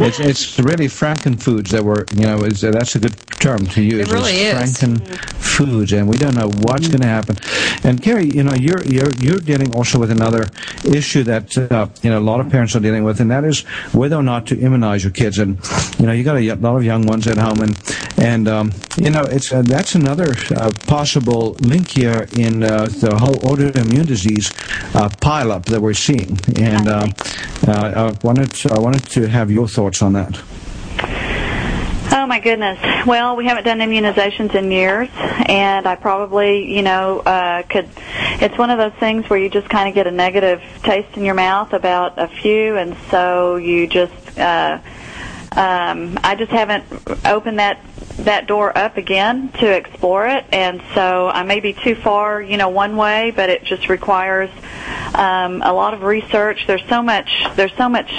[0.00, 4.08] it's it's really Frankenfoods that were you know is that's a good term to use.
[4.08, 4.78] It really It's is.
[4.78, 7.36] Frankenfoods, and we don't know what's going to happen.
[7.84, 10.50] And Carrie, you know you're you're you're dealing also with another
[10.84, 13.60] issue that uh, you know a lot of parents are dealing with, and that is
[13.92, 15.38] whether or not to immunize your kids.
[15.38, 15.58] And
[15.98, 17.76] you know you got a y- lot of young ones at home, and
[18.18, 23.16] and um, you know it's uh, that's another uh, possible link here in uh, the
[23.18, 24.50] whole autoimmune disease
[24.94, 26.29] uh, pileup that we're seeing.
[26.56, 27.08] And uh,
[27.66, 30.40] uh, I wanted to, I wanted to have your thoughts on that.
[32.12, 32.78] Oh my goodness.
[33.06, 35.08] Well, we haven't done immunizations in years,
[35.46, 37.88] and I probably, you know, uh, could.
[38.42, 41.24] It's one of those things where you just kind of get a negative taste in
[41.24, 44.38] your mouth about a few, and so you just.
[44.38, 44.80] Uh,
[45.52, 46.84] um, I just haven't
[47.24, 47.80] opened that
[48.18, 52.56] that door up again to explore it, and so I may be too far, you
[52.56, 54.50] know, one way, but it just requires
[55.14, 56.66] um, a lot of research.
[56.66, 57.30] There's so much.
[57.56, 58.10] There's so much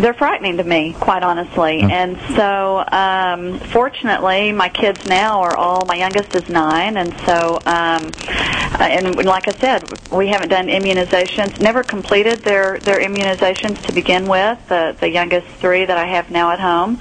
[0.00, 1.80] they're frightening to me, quite honestly.
[1.82, 5.84] And so, um, fortunately, my kids now are all.
[5.84, 10.68] My youngest is nine, and so, um, uh, and like I said, we haven't done
[10.68, 11.60] immunizations.
[11.60, 14.58] Never completed their their immunizations to begin with.
[14.68, 16.98] The the youngest three that I have now at home,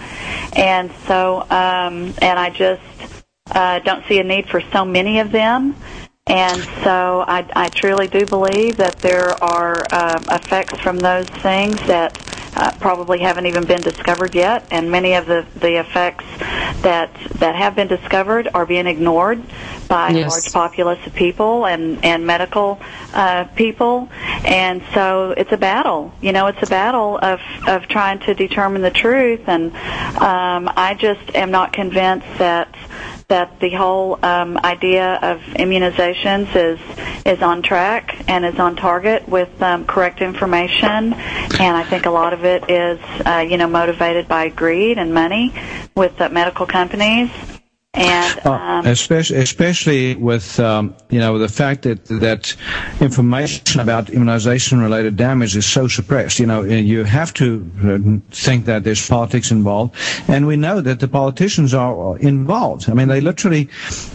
[0.53, 2.81] and so, um, and I just
[3.51, 5.75] uh, don't see a need for so many of them.
[6.27, 11.79] And so I, I truly do believe that there are um, effects from those things
[11.87, 12.13] that
[12.53, 16.25] uh, probably haven't even been discovered yet, and many of the the effects
[16.81, 19.41] that that have been discovered are being ignored
[19.87, 20.29] by a Yes.
[20.29, 22.79] large populace of people and and medical
[23.13, 24.09] uh, people,
[24.43, 26.13] and so it's a battle.
[26.21, 29.71] You know, it's a battle of of trying to determine the truth, and
[30.17, 32.73] um, I just am not convinced that
[33.29, 36.79] that the whole um, idea of immunizations is
[37.25, 42.09] is on track and is on target with um, correct information, and I think a
[42.09, 45.53] lot of it is uh, you know motivated by greed and money
[45.93, 47.29] with uh, medical companies.
[47.97, 52.55] And um, especially, especially with um, you know the fact that that
[53.01, 56.39] information about immunization-related damage is so suppressed.
[56.39, 57.97] You know, you have to uh,
[58.29, 59.95] think that there's politics involved,
[60.27, 62.87] and we know that the politicians are involved.
[62.87, 63.67] I mean, they literally,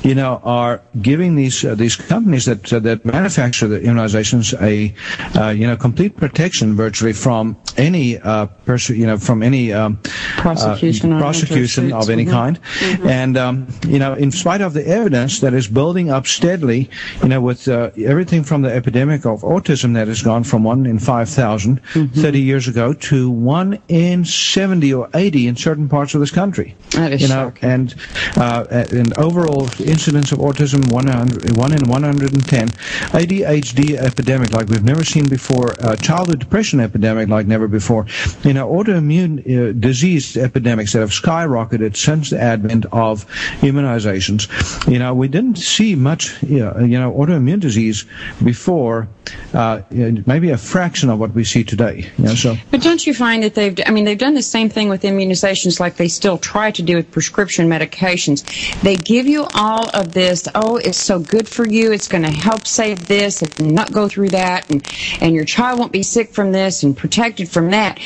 [0.03, 4.95] you know, are giving these uh, these companies that uh, that manufacture the immunizations a
[5.41, 9.99] uh, you know complete protection virtually from any uh, pers- you know from any um,
[10.37, 12.33] Prosecution uh, prosecution of any suits.
[12.33, 12.61] kind,
[13.05, 16.91] and um, you know, in spite of the evidence that is building up steadily,
[17.23, 20.87] you know, with uh, everything from the epidemic of autism that has gone from one
[20.87, 26.21] in 5,000 30 years ago to one in 70 or 80 in certain parts of
[26.21, 26.77] this country.
[26.91, 27.69] That is you know, shocking.
[27.69, 27.95] and
[28.37, 35.05] uh, and overall incidence of autism 100, one in 110, ADHD epidemic like we've never
[35.05, 38.07] seen before, uh, childhood depression epidemic like never before,
[38.43, 43.25] you know, autoimmune uh, disease epidemics that have skyrocketed since the advent of
[43.63, 44.49] immunizations.
[44.91, 48.05] You know, we didn't see much, you know, autoimmune disease
[48.43, 49.09] before,
[49.55, 52.11] uh, maybe a fraction of what we see today.
[52.19, 52.57] You know, so.
[52.71, 55.79] But don't you find that they've, I mean, they've done the same thing with immunizations
[55.81, 58.43] like they still try to do with prescription medications.
[58.83, 62.31] They give you all of this, oh, it's so good for you, it's going to
[62.31, 64.87] help save this and not go through that, and,
[65.21, 67.99] and your child won't be sick from this and protected from that.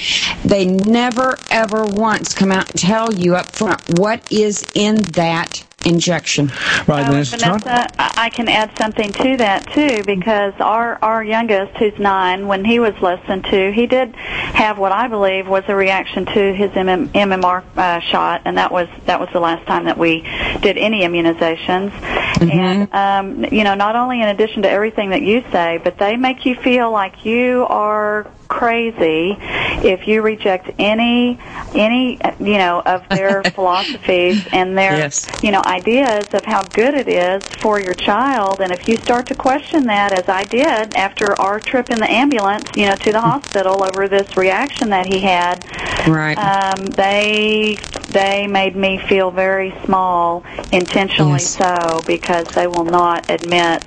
[0.44, 5.65] They never, ever once come out and tell you up front what is in that
[5.86, 6.48] injection.
[6.86, 11.22] Right, Oh, then Vanessa, I I can add something to that too, because our our
[11.22, 15.46] youngest, who's nine, when he was less than two, he did have what I believe
[15.46, 19.40] was a reaction to his MM, MMR uh, shot, and that was that was the
[19.40, 20.22] last time that we
[20.60, 21.92] did any immunizations.
[22.40, 26.16] And um, you know, not only in addition to everything that you say, but they
[26.16, 29.36] make you feel like you are crazy
[29.82, 31.38] if you reject any
[31.74, 35.28] any uh, you know of their philosophies and their Yes.
[35.42, 39.28] you know ideas of how good it is for your child and if you start
[39.28, 43.12] to question that as I did after our trip in the ambulance you know to
[43.12, 45.64] the hospital over this reaction that he had
[46.06, 46.38] Right.
[46.38, 47.78] um, they
[48.08, 51.56] they made me feel very small intentionally Yes.
[51.56, 53.82] so because they will not admit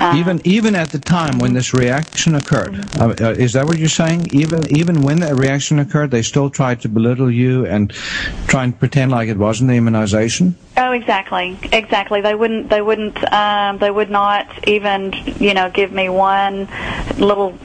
[0.00, 3.78] um, even even at the time when this reaction occurred, uh, uh, is that what
[3.78, 4.28] you're saying?
[4.32, 7.90] Even even when the reaction occurred, they still tried to belittle you and
[8.46, 10.56] try and pretend like it wasn't the immunization.
[10.76, 12.20] Oh, exactly, exactly.
[12.20, 12.70] They wouldn't.
[12.70, 13.32] They wouldn't.
[13.32, 16.68] Um, they would not even, you know, give me one
[17.18, 17.58] little.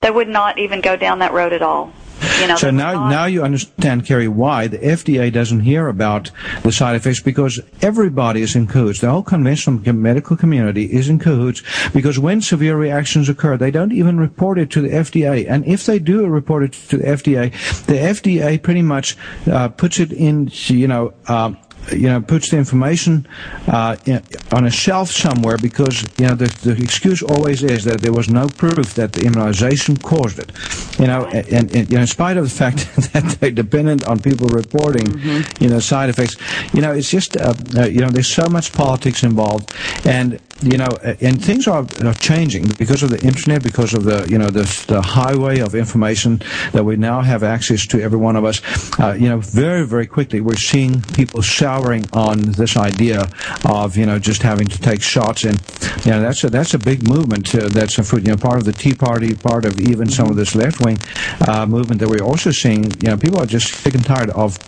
[0.00, 1.92] They would not even go down that road at all.
[2.40, 2.56] You know.
[2.56, 6.30] So now not- now you understand, Carrie, why the FDA doesn't hear about
[6.62, 9.00] the side effects because everybody is in cahoots.
[9.00, 11.62] The whole conventional medical community is in cahoots
[11.92, 15.46] because when severe reactions occur, they don't even report it to the FDA.
[15.48, 17.50] And if they do report it to the FDA,
[17.86, 19.16] the FDA pretty much
[19.50, 21.12] uh, puts it in, you know.
[21.26, 21.56] Um,
[21.92, 23.26] you know, puts the information
[23.66, 24.22] uh, in,
[24.52, 28.28] on a shelf somewhere because you know the, the excuse always is that there was
[28.28, 30.52] no proof that the immunization caused it.
[30.98, 34.20] You know, and, and you know, in spite of the fact that they're dependent on
[34.20, 35.06] people reporting,
[35.60, 36.36] you know, side effects.
[36.74, 39.72] You know, it's just uh, uh, you know, there's so much politics involved,
[40.04, 44.04] and you know, uh, and things are, are changing because of the internet, because of
[44.04, 48.18] the you know the, the highway of information that we now have access to every
[48.18, 48.60] one of us.
[48.98, 51.42] Uh, you know, very very quickly we're seeing people
[52.12, 53.30] on this idea
[53.66, 55.58] of you know just having to take shots, and
[56.04, 57.54] you know that's a that's a big movement.
[57.54, 60.36] Uh, that's a you know part of the Tea Party, part of even some of
[60.36, 60.98] this left wing
[61.46, 62.84] uh, movement that we're also seeing.
[63.00, 64.58] You know, people are just sick and tired of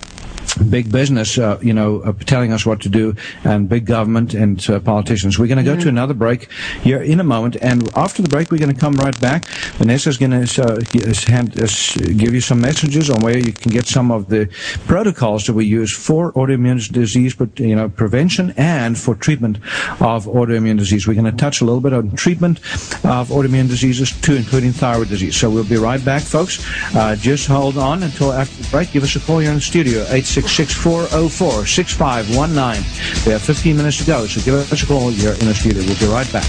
[0.55, 4.69] big business, uh, you know, uh, telling us what to do, and big government and
[4.69, 5.39] uh, politicians.
[5.39, 6.51] We're going to go to another break
[6.83, 9.47] here in a moment, and after the break, we're going to come right back.
[9.79, 13.73] Vanessa's going to uh, uh, hand us, give you some messages on where you can
[13.73, 14.49] get some of the
[14.87, 19.57] protocols that we use for autoimmune disease, but you know, prevention and for treatment
[20.01, 21.07] of autoimmune disease.
[21.07, 22.59] We're going to touch a little bit on treatment
[23.05, 25.37] of autoimmune diseases too, including thyroid disease.
[25.37, 26.65] So we'll be right back, folks.
[26.95, 28.93] Uh, just hold on until after the break.
[28.93, 30.05] Give us a call here in the studio,
[30.43, 33.27] 866-404-6519.
[33.27, 35.85] We have 15 minutes to go, so give us a call You're in the studio.
[35.85, 36.49] We'll be right back.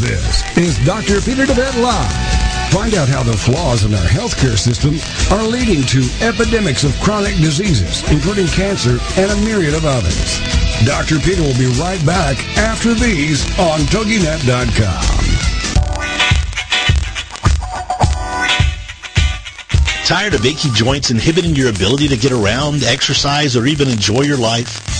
[0.00, 1.20] This is Dr.
[1.20, 2.40] Peter DeWet Live.
[2.72, 4.96] Find out how the flaws in our healthcare system
[5.36, 10.40] are leading to epidemics of chronic diseases, including cancer and a myriad of others.
[10.86, 11.18] Dr.
[11.18, 15.39] Peter will be right back after these on TogiNet.com.
[20.10, 24.38] Tired of achy joints inhibiting your ability to get around, exercise, or even enjoy your
[24.38, 24.99] life?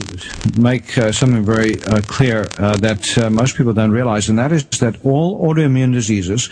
[0.59, 4.51] make uh, something very uh, clear uh, that uh, most people don't realize, and that
[4.51, 6.49] is that all autoimmune diseases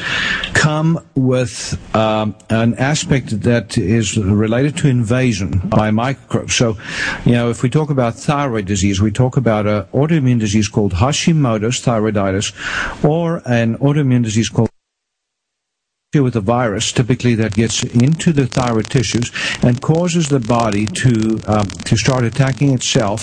[0.53, 0.76] come
[1.15, 6.55] with um, an aspect that is related to invasion by microbes.
[6.55, 6.77] So,
[7.25, 10.93] you know, if we talk about thyroid disease, we talk about an autoimmune disease called
[10.93, 12.47] Hashimoto's thyroiditis
[13.03, 14.69] or an autoimmune disease called
[16.23, 19.31] with a virus, typically that gets into the thyroid tissues
[19.63, 23.19] and causes the body to um, to start attacking itself.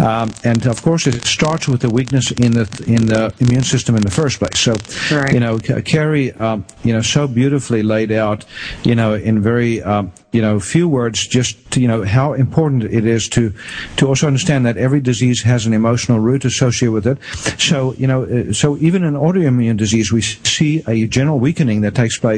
[0.00, 3.96] Um, and of course, it starts with a weakness in the in the immune system
[3.96, 4.58] in the first place.
[4.58, 4.74] So,
[5.10, 5.32] Right.
[5.32, 8.44] you know, Carrie, um, you know, so beautifully laid out,
[8.84, 13.04] you know, in very um, you know, few words, just you know how important it
[13.06, 13.52] is to
[13.96, 17.18] to also understand that every disease has an emotional root associated with it.
[17.60, 21.94] So you know, uh, so even in autoimmune disease, we see a general weakening that
[21.94, 22.31] takes place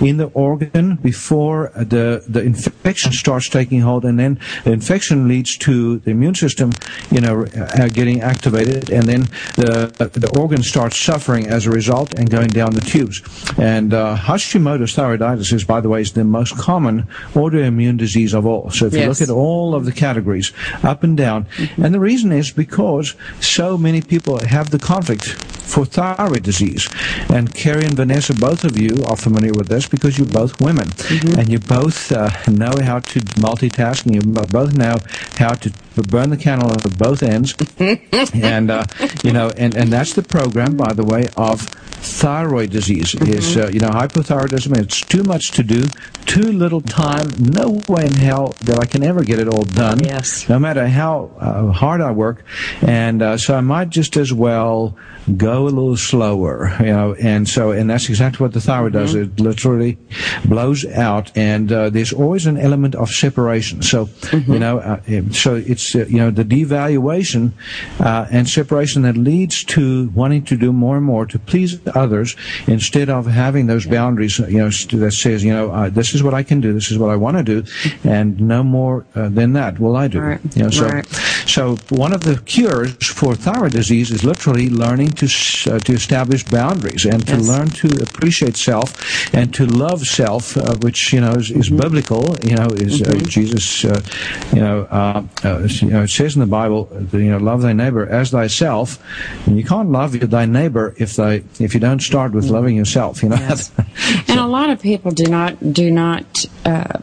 [0.00, 5.56] in the organ before the the infection starts taking hold, and then the infection leads
[5.58, 6.72] to the immune system,
[7.10, 9.22] you know, uh, getting activated, and then
[9.56, 13.22] the the organ starts suffering as a result and going down the tubes.
[13.58, 18.46] And uh, Hashimoto's thyroiditis is, by the way, is the most common autoimmune disease of
[18.46, 18.70] all.
[18.70, 22.32] So if you look at all of the categories, up and down, and the reason
[22.32, 25.24] is because so many people have the conflict
[25.66, 26.88] for thyroid disease.
[27.28, 30.94] And Carrie and Vanessa, both of you are familiar with this because you're both women,
[31.38, 35.02] and you both uh, know how to multitask, and you both know
[35.36, 37.54] how to burn the candle at both ends.
[38.34, 38.86] and uh,
[39.22, 41.68] you know, and and that's the program, by the way, of
[42.00, 45.84] thyroid disease is uh, you know hypothyroidism it's too much to do
[46.24, 49.98] too little time no way in hell that i can ever get it all done
[50.04, 50.48] Yes.
[50.48, 52.44] no matter how uh, hard i work.
[52.82, 54.96] And uh, so i might just as well
[55.36, 59.14] go a little slower you know and so and that's exactly what the thyroid does.
[59.14, 59.98] It literally
[60.44, 63.82] blows out and uh, there's always an element of separation.
[63.82, 65.00] So you know uh,
[65.32, 67.52] so it's uh, you know the devaluation
[68.00, 72.36] uh, and separation that leads to wanting to do more and more to please others
[72.66, 76.34] instead of having those boundaries you know that says you know uh, this is what
[76.34, 77.64] I can do this is what I want to do
[78.04, 80.40] and no more uh, than that will I do Right.
[80.56, 81.06] you know so Right.
[81.46, 86.44] so one of the cures for thyroid disease is literally learning to uh, to establish
[86.44, 87.48] boundaries and to Yes.
[87.48, 88.94] learn to appreciate self
[89.34, 91.76] and to love self, uh, which you know is, is Mm-hmm.
[91.76, 92.36] biblical.
[92.44, 93.84] You know, is uh, Jesus.
[93.84, 94.00] Uh,
[94.54, 97.62] you know, uh, uh, you know, it says in the Bible, that, you know, love
[97.62, 98.98] thy neighbor as thyself.
[99.46, 103.22] And you can't love thy neighbor if they if you don't start with loving yourself.
[103.22, 103.36] You know.
[103.36, 103.70] Yes.
[104.28, 106.24] and a lot of people do not do not
[106.64, 107.00] uh,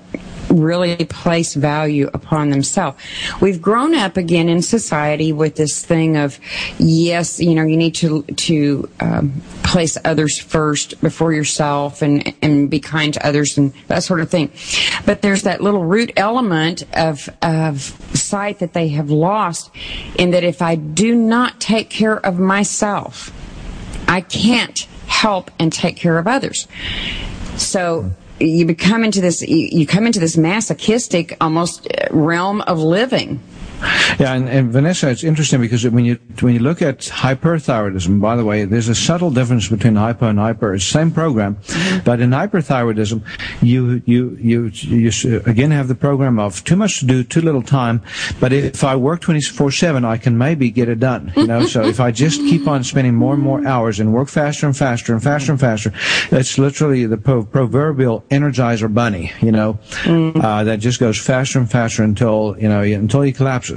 [0.49, 2.97] really place value upon themselves.
[3.41, 6.39] We've grown up again in society with this thing of
[6.77, 12.69] yes, you know, you need to to um, place others first before yourself and and
[12.69, 14.51] be kind to others and that sort of thing.
[15.05, 17.81] But there's that little root element of of
[18.15, 19.69] sight that they have lost
[20.17, 23.31] in that if I do not take care of myself,
[24.07, 26.67] I can't help and take care of others.
[27.57, 33.39] So you become into this, you come into this masochistic almost realm of living.
[34.19, 38.35] Yeah, and, and Vanessa, it's interesting because when you when you look at hyperthyroidism, by
[38.35, 40.73] the way, there's a subtle difference between hypo and hyper.
[40.73, 41.57] It's the same program,
[42.05, 43.23] but in hyperthyroidism,
[43.61, 47.61] you you you you again have the program of too much to do, too little
[47.61, 48.01] time.
[48.39, 51.33] But if I work 24/7, I can maybe get it done.
[51.35, 54.29] You know, so if I just keep on spending more and more hours and work
[54.29, 55.91] faster and faster and faster and faster,
[56.31, 59.31] it's literally the pro- proverbial energizer bunny.
[59.41, 63.33] You know, uh, that just goes faster and faster until you know until he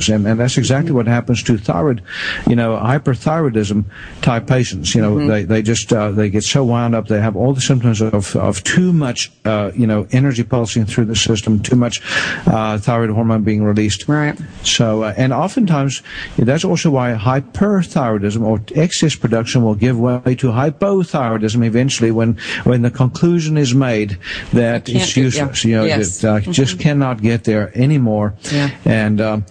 [0.09, 2.03] And, and that's exactly what happens to thyroid,
[2.47, 3.85] you know, hyperthyroidism
[4.23, 4.95] type patients.
[4.95, 7.09] You know, they, they just, uh, they get so wound up.
[7.09, 11.07] They have all the symptoms of, of too much, uh, you know, energy pulsing through
[11.07, 12.01] the system, too much,
[12.47, 14.09] uh, thyroid hormone being released.
[14.09, 14.39] Right.
[14.63, 16.03] So, uh, and oftentimes,
[16.37, 22.83] that's also why hyperthyroidism or excess production will give way to hypothyroidism eventually when, when
[22.83, 24.19] the conclusion is made
[24.53, 25.27] that it's do- yeah.
[25.27, 25.65] useless.
[25.65, 26.21] You know, Yes.
[26.21, 28.35] that, uh, just cannot get there anymore.
[28.53, 28.71] Yeah.
[28.85, 29.45] And um,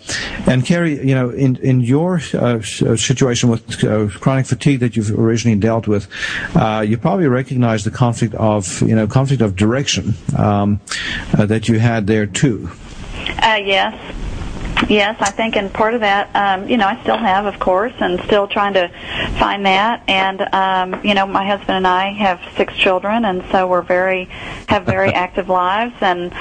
[0.48, 4.96] and Carrie, you know, in in your uh, uh, situation with uh, chronic fatigue that
[4.96, 6.08] you've originally dealt with,
[6.56, 10.80] uh, you probably recognize the conflict of you know conflict of direction um,
[11.38, 12.70] uh, that you had there too.
[13.42, 13.94] Uh, yes.
[14.90, 17.94] Yes, I think, and part of that, um, you know, I still have, of course,
[18.00, 18.90] and still trying to
[19.40, 20.04] find that.
[20.08, 24.26] And um, you know, my husband and I have six children, and so we're very
[24.68, 26.34] have very active lives, and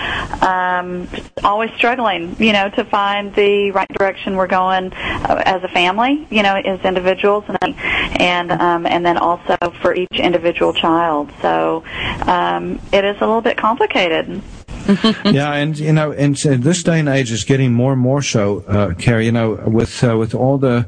[0.42, 1.08] um,
[1.42, 6.26] always struggling, you know, to find the right direction we're going uh, as a family,
[6.30, 7.74] you know, as individuals, and
[8.20, 11.30] and um, and then also for each individual child.
[11.40, 11.84] So
[12.26, 14.42] um, it is a little bit complicated.
[15.24, 18.20] yeah, and you know, and so this day and age is getting more and more
[18.22, 19.26] so, uh, Carrie.
[19.26, 20.86] You know, with uh, with all the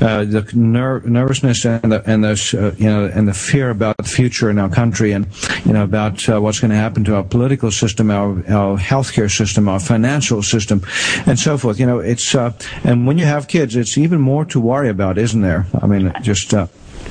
[0.00, 3.96] uh, the ner- nervousness and the and the uh, you know and the fear about
[3.98, 5.26] the future in our country, and
[5.64, 9.30] you know about uh, what's going to happen to our political system, our our healthcare
[9.30, 10.82] system, our financial system,
[11.26, 11.78] and so forth.
[11.78, 15.18] You know, it's uh, and when you have kids, it's even more to worry about,
[15.18, 15.66] isn't there?
[15.80, 16.52] I mean, just.
[16.52, 16.66] Uh,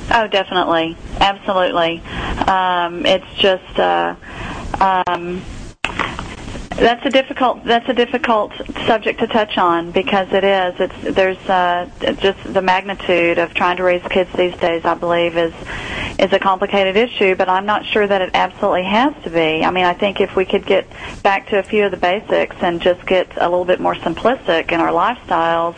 [0.08, 2.00] Oh, definitely, absolutely.
[2.46, 4.14] Um, it's just uh,
[4.80, 5.42] um,
[6.76, 8.52] that's a difficult that's a difficult
[8.86, 10.74] subject to touch on because it is.
[10.78, 15.36] It's there's uh, just the magnitude of trying to raise kids these days I believe
[15.36, 15.54] is
[16.18, 19.70] is a complicated issue but I'm not sure that it absolutely has to be I
[19.70, 20.86] mean I think if we could get
[21.22, 24.72] back to a few of the basics and just get a little bit more simplistic
[24.72, 25.76] in our lifestyles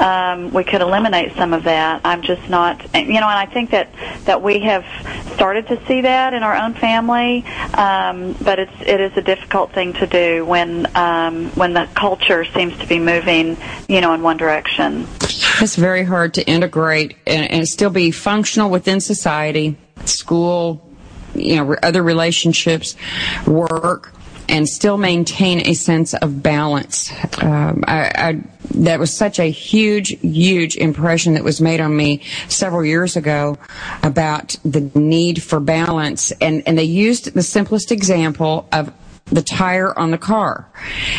[0.00, 3.70] um, we could eliminate some of that I'm just not you know and I think
[3.70, 3.88] that
[4.24, 4.84] that we have
[5.34, 9.72] started to see that in our own family um, but it's it is a difficult
[9.72, 13.56] thing to do when um, when the culture seems to be moving,
[13.88, 15.06] you know, in one direction.
[15.60, 20.86] It's very hard to integrate and, and still be functional within society, school,
[21.34, 22.96] you know, other relationships,
[23.46, 24.12] work,
[24.48, 27.12] and still maintain a sense of balance.
[27.40, 28.42] Um, I, I,
[28.74, 33.56] that was such a huge, huge impression that was made on me several years ago
[34.02, 36.32] about the need for balance.
[36.40, 38.92] And, and they used the simplest example of
[39.26, 40.68] the tire on the car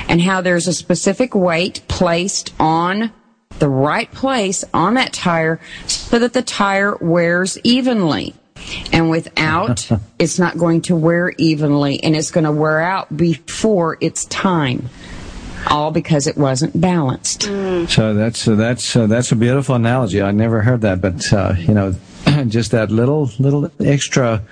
[0.09, 3.11] and how there's a specific weight placed on
[3.59, 8.33] the right place on that tire so that the tire wears evenly.
[8.91, 9.89] And without,
[10.19, 14.89] it's not going to wear evenly and it's going to wear out before its time.
[15.67, 17.41] All because it wasn't balanced.
[17.41, 17.87] Mm.
[17.87, 20.19] So that's uh, that's uh, that's a beautiful analogy.
[20.19, 21.93] I never heard that, but uh, you know,
[22.47, 24.43] just that little little extra,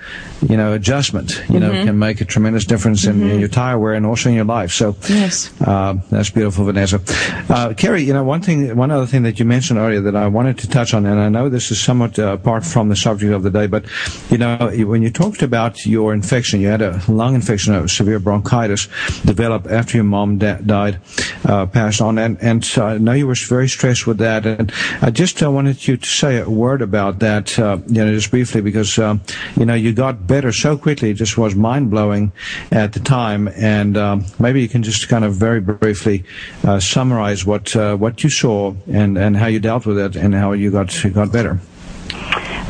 [0.46, 1.86] you know, adjustment, you know, mm-hmm.
[1.86, 3.28] can make a tremendous difference mm-hmm.
[3.28, 4.72] in, your tire wear and also in your life.
[4.72, 7.00] So, yes, uh, that's beautiful, Vanessa.
[7.48, 10.26] Uh, Carrie, you know, one thing, one other thing that you mentioned earlier that I
[10.26, 13.32] wanted to touch on, and I know this is somewhat uh, apart from the subject
[13.32, 13.84] of the day, but
[14.30, 18.18] you know, when you talked about your infection, you had a lung infection, a severe
[18.18, 18.88] bronchitis,
[19.24, 21.00] developed after your mom da- died,
[21.44, 25.10] uh, passed on, and and I know you were very stressed with that, and I
[25.10, 28.60] just uh, wanted you to say a word about that uh, you know, just briefly,
[28.60, 29.20] because um,
[29.56, 31.10] you know you got better so quickly.
[31.10, 32.32] It just was mind blowing
[32.70, 36.24] at the time, and um, maybe you can just kind of very briefly
[36.64, 40.34] uh, summarize what uh, what you saw and and how you dealt with it and
[40.34, 41.60] how you got got better.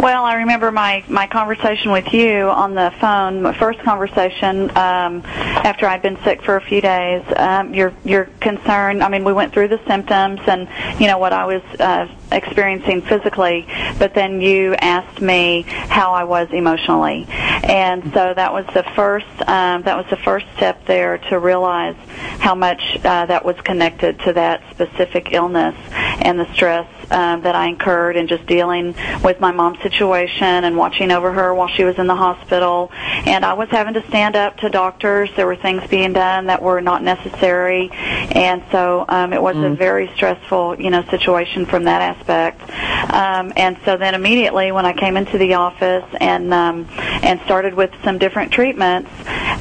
[0.01, 5.22] Well, I remember my my conversation with you on the phone, my first conversation um,
[5.26, 7.22] after I'd been sick for a few days.
[7.36, 9.03] Um, your your concern.
[9.03, 13.03] I mean, we went through the symptoms and you know what I was uh, experiencing
[13.03, 13.66] physically,
[13.99, 19.26] but then you asked me how I was emotionally, and so that was the first
[19.49, 21.97] um, that was the first step there to realize
[22.39, 27.55] how much uh, that was connected to that specific illness and the stress um, that
[27.55, 31.85] I incurred in just dealing with my mom's situation and watching over her while she
[31.85, 32.91] was in the hospital.
[32.93, 35.31] And I was having to stand up to doctors.
[35.37, 39.72] There were things being done that were not necessary, and so um, it was mm.
[39.72, 42.20] a very stressful, you know, situation from that aspect.
[42.29, 46.87] Um, and so then immediately when I came into the office and um,
[47.23, 49.11] and started with some different treatments,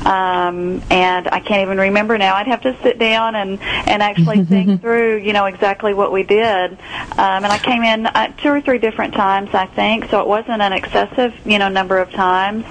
[0.06, 2.36] um, and I can't even remember now.
[2.36, 6.24] I'd have to sit down and and actually think through, you know, exactly what we
[6.24, 6.72] did.
[6.72, 10.10] Um, and I came in uh, two or three different times, I think.
[10.10, 12.66] So it wasn't an excessive, you know, number of times,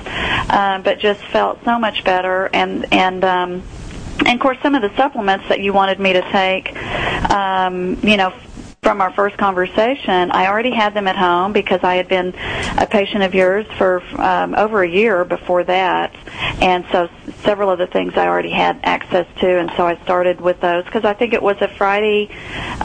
[0.51, 2.49] um, but just felt so much better.
[2.53, 3.63] And and um,
[4.21, 6.77] and of course, some of the supplements that you wanted me to take,
[7.31, 8.33] um, you know,
[8.83, 12.35] from our first conversation, I already had them at home because I had been
[12.79, 16.15] a patient of yours for um, over a year before that,
[16.63, 17.09] and so
[17.43, 20.85] several of the things I already had access to, and so I started with those.
[20.85, 22.31] Because I think it was a Friday,